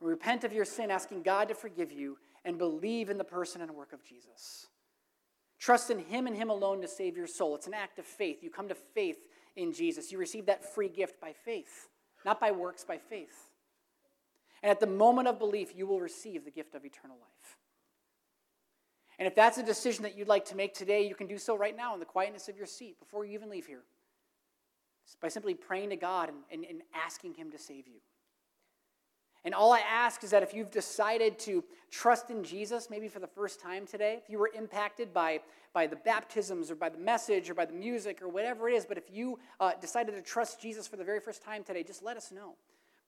And 0.00 0.08
repent 0.08 0.44
of 0.44 0.52
your 0.52 0.64
sin, 0.64 0.90
asking 0.90 1.22
God 1.22 1.48
to 1.48 1.54
forgive 1.54 1.92
you, 1.92 2.18
and 2.44 2.56
believe 2.56 3.10
in 3.10 3.18
the 3.18 3.24
person 3.24 3.60
and 3.60 3.70
work 3.72 3.92
of 3.92 4.02
Jesus. 4.02 4.66
Trust 5.60 5.90
in 5.90 5.98
Him 5.98 6.26
and 6.26 6.34
Him 6.34 6.50
alone 6.50 6.80
to 6.80 6.88
save 6.88 7.16
your 7.16 7.26
soul. 7.26 7.54
It's 7.54 7.66
an 7.66 7.74
act 7.74 7.98
of 7.98 8.06
faith. 8.06 8.42
You 8.42 8.50
come 8.50 8.68
to 8.68 8.74
faith 8.74 9.18
in 9.56 9.72
Jesus. 9.72 10.10
You 10.10 10.18
receive 10.18 10.46
that 10.46 10.74
free 10.74 10.88
gift 10.88 11.20
by 11.20 11.34
faith, 11.44 11.88
not 12.24 12.40
by 12.40 12.50
works, 12.50 12.82
by 12.82 12.96
faith. 12.96 13.50
And 14.62 14.70
at 14.70 14.80
the 14.80 14.86
moment 14.86 15.28
of 15.28 15.38
belief, 15.38 15.72
you 15.76 15.86
will 15.86 16.00
receive 16.00 16.44
the 16.44 16.50
gift 16.50 16.74
of 16.74 16.84
eternal 16.84 17.16
life. 17.20 17.58
And 19.18 19.26
if 19.26 19.34
that's 19.34 19.58
a 19.58 19.62
decision 19.62 20.02
that 20.04 20.16
you'd 20.16 20.28
like 20.28 20.46
to 20.46 20.56
make 20.56 20.72
today, 20.72 21.06
you 21.06 21.14
can 21.14 21.26
do 21.26 21.36
so 21.36 21.56
right 21.56 21.76
now 21.76 21.92
in 21.92 22.00
the 22.00 22.06
quietness 22.06 22.48
of 22.48 22.56
your 22.56 22.66
seat 22.66 22.98
before 22.98 23.26
you 23.26 23.34
even 23.34 23.50
leave 23.50 23.66
here. 23.66 23.82
By 25.20 25.28
simply 25.28 25.54
praying 25.54 25.90
to 25.90 25.96
God 25.96 26.30
and, 26.30 26.38
and, 26.50 26.64
and 26.64 26.82
asking 26.94 27.34
Him 27.34 27.50
to 27.50 27.58
save 27.58 27.86
you. 27.86 28.00
And 29.44 29.54
all 29.54 29.72
I 29.72 29.80
ask 29.80 30.22
is 30.22 30.30
that 30.30 30.42
if 30.42 30.52
you've 30.52 30.70
decided 30.70 31.38
to 31.40 31.64
trust 31.90 32.30
in 32.30 32.44
Jesus, 32.44 32.88
maybe 32.90 33.08
for 33.08 33.20
the 33.20 33.26
first 33.26 33.60
time 33.60 33.86
today, 33.86 34.18
if 34.22 34.28
you 34.28 34.38
were 34.38 34.50
impacted 34.54 35.14
by, 35.14 35.40
by 35.72 35.86
the 35.86 35.96
baptisms 35.96 36.70
or 36.70 36.74
by 36.74 36.90
the 36.90 36.98
message 36.98 37.48
or 37.48 37.54
by 37.54 37.64
the 37.64 37.72
music 37.72 38.20
or 38.20 38.28
whatever 38.28 38.68
it 38.68 38.74
is, 38.74 38.84
but 38.84 38.98
if 38.98 39.04
you 39.10 39.38
uh, 39.58 39.72
decided 39.80 40.14
to 40.14 40.20
trust 40.20 40.60
Jesus 40.60 40.86
for 40.86 40.96
the 40.96 41.04
very 41.04 41.20
first 41.20 41.42
time 41.42 41.64
today, 41.64 41.82
just 41.82 42.02
let 42.02 42.16
us 42.16 42.30
know. 42.30 42.54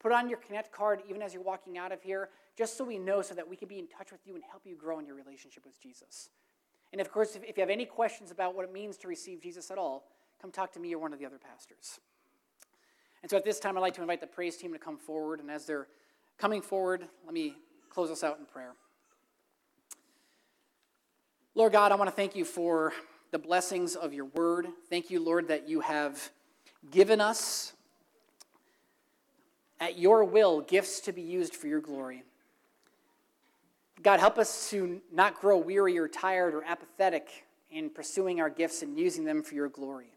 Put 0.01 0.11
on 0.11 0.29
your 0.29 0.39
Connect 0.39 0.73
card 0.73 1.03
even 1.09 1.23
as 1.23 1.35
you're 1.35 1.43
walking 1.43 1.79
out 1.79 1.93
of 1.93 2.03
here, 2.03 2.31
just 2.57 2.77
so 2.77 2.85
we 2.85 2.99
know, 2.99 3.23
so 3.23 3.35
that 3.35 3.49
we 3.49 3.57
can 3.57 3.69
be 3.69 3.79
in 3.79 3.87
touch 3.87 4.11
with 4.11 4.27
you 4.27 4.35
and 4.35 4.43
help 4.51 4.63
you 4.65 4.75
grow 4.75 4.99
in 4.99 5.07
your 5.07 5.15
relationship 5.15 5.65
with 5.65 5.81
Jesus. 5.81 6.31
And 6.93 7.01
of 7.01 7.13
course, 7.13 7.37
if, 7.37 7.45
if 7.45 7.57
you 7.57 7.61
have 7.61 7.71
any 7.71 7.85
questions 7.85 8.31
about 8.31 8.57
what 8.57 8.65
it 8.65 8.73
means 8.73 8.97
to 8.99 9.09
receive 9.09 9.41
Jesus 9.41 9.71
at 9.71 9.79
all, 9.79 10.05
come 10.41 10.51
talk 10.51 10.73
to 10.73 10.81
me 10.81 10.95
or 10.95 10.99
one 10.99 11.13
of 11.13 11.19
the 11.19 11.27
other 11.27 11.39
pastors. 11.39 12.01
And 13.23 13.31
so 13.31 13.37
at 13.37 13.45
this 13.45 13.61
time, 13.61 13.77
I'd 13.77 13.81
like 13.81 13.95
to 13.95 14.01
invite 14.01 14.21
the 14.21 14.27
praise 14.27 14.57
team 14.57 14.73
to 14.73 14.79
come 14.79 14.99
forward, 14.99 15.39
and 15.39 15.51
as 15.51 15.67
they're 15.67 15.87
coming 16.43 16.61
forward, 16.61 17.07
let 17.25 17.33
me 17.33 17.55
close 17.89 18.11
us 18.11 18.25
out 18.25 18.37
in 18.41 18.45
prayer. 18.45 18.73
Lord 21.55 21.71
God, 21.71 21.93
I 21.93 21.95
want 21.95 22.11
to 22.11 22.17
thank 22.17 22.35
you 22.35 22.45
for 22.45 22.93
the 23.31 23.39
blessings 23.39 23.95
of 23.95 24.13
your 24.13 24.25
word. 24.25 24.67
Thank 24.91 25.09
you, 25.09 25.23
Lord, 25.23 25.47
that 25.47 25.69
you 25.69 25.79
have 25.79 26.31
given 26.91 27.21
us 27.21 27.75
at 29.79 29.97
your 29.97 30.25
will 30.25 30.63
gifts 30.63 30.99
to 31.03 31.13
be 31.13 31.23
used 31.23 31.55
for 31.55 31.69
your 31.69 31.81
glory. 31.81 32.25
God, 34.03 34.19
help 34.19 34.37
us 34.37 34.69
to 34.71 35.01
not 35.13 35.41
grow 35.41 35.59
weary 35.59 35.97
or 35.97 36.09
tired 36.09 36.55
or 36.55 36.65
apathetic 36.65 37.45
in 37.71 37.89
pursuing 37.89 38.41
our 38.41 38.51
gifts 38.51 38.83
and 38.83 38.99
using 38.99 39.25
them 39.25 39.45
for 39.45 39.55
your 39.55 39.69
glory. 39.69 40.11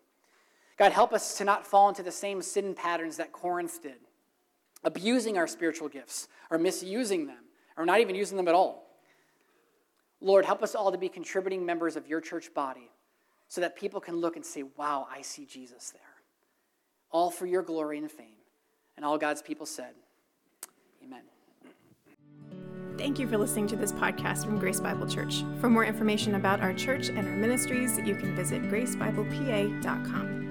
God, 0.77 0.91
help 0.91 1.13
us 1.13 1.37
to 1.37 1.43
not 1.43 1.67
fall 1.67 1.87
into 1.87 2.01
the 2.01 2.11
same 2.11 2.41
sin 2.41 2.73
patterns 2.73 3.17
that 3.17 3.31
Corinth 3.31 3.83
did 3.83 3.99
abusing 4.85 5.37
our 5.37 5.47
spiritual 5.47 5.89
gifts 5.89 6.29
or 6.49 6.57
misusing 6.57 7.27
them 7.27 7.43
or 7.77 7.85
not 7.85 7.99
even 7.99 8.15
using 8.15 8.37
them 8.37 8.47
at 8.47 8.53
all. 8.53 8.85
Lord, 10.21 10.45
help 10.45 10.63
us 10.63 10.75
all 10.75 10.91
to 10.91 10.97
be 10.97 11.09
contributing 11.09 11.65
members 11.65 11.97
of 11.97 12.07
your 12.07 12.21
church 12.21 12.53
body 12.53 12.89
so 13.47 13.59
that 13.61 13.75
people 13.75 13.99
can 13.99 14.15
look 14.15 14.37
and 14.37 14.45
say, 14.45 14.63
wow, 14.77 15.07
I 15.13 15.21
see 15.21 15.45
Jesus 15.45 15.91
there. 15.91 16.01
All 17.11 17.29
for 17.29 17.45
your 17.45 17.61
glory 17.61 17.97
and 17.97 18.09
fame. 18.09 18.37
And 18.95 19.05
all 19.05 19.17
God's 19.17 19.41
people 19.41 19.65
said, 19.65 19.93
Amen. 21.03 21.23
Thank 22.97 23.19
you 23.19 23.27
for 23.27 23.37
listening 23.37 23.67
to 23.67 23.75
this 23.75 23.91
podcast 23.91 24.45
from 24.45 24.57
Grace 24.57 24.79
Bible 24.79 25.07
Church. 25.07 25.43
For 25.59 25.69
more 25.69 25.83
information 25.83 26.35
about 26.35 26.61
our 26.61 26.73
church 26.73 27.09
and 27.09 27.19
our 27.19 27.35
ministries, 27.35 27.97
you 27.99 28.15
can 28.15 28.35
visit 28.35 28.63
gracebiblepa.com. 28.63 30.44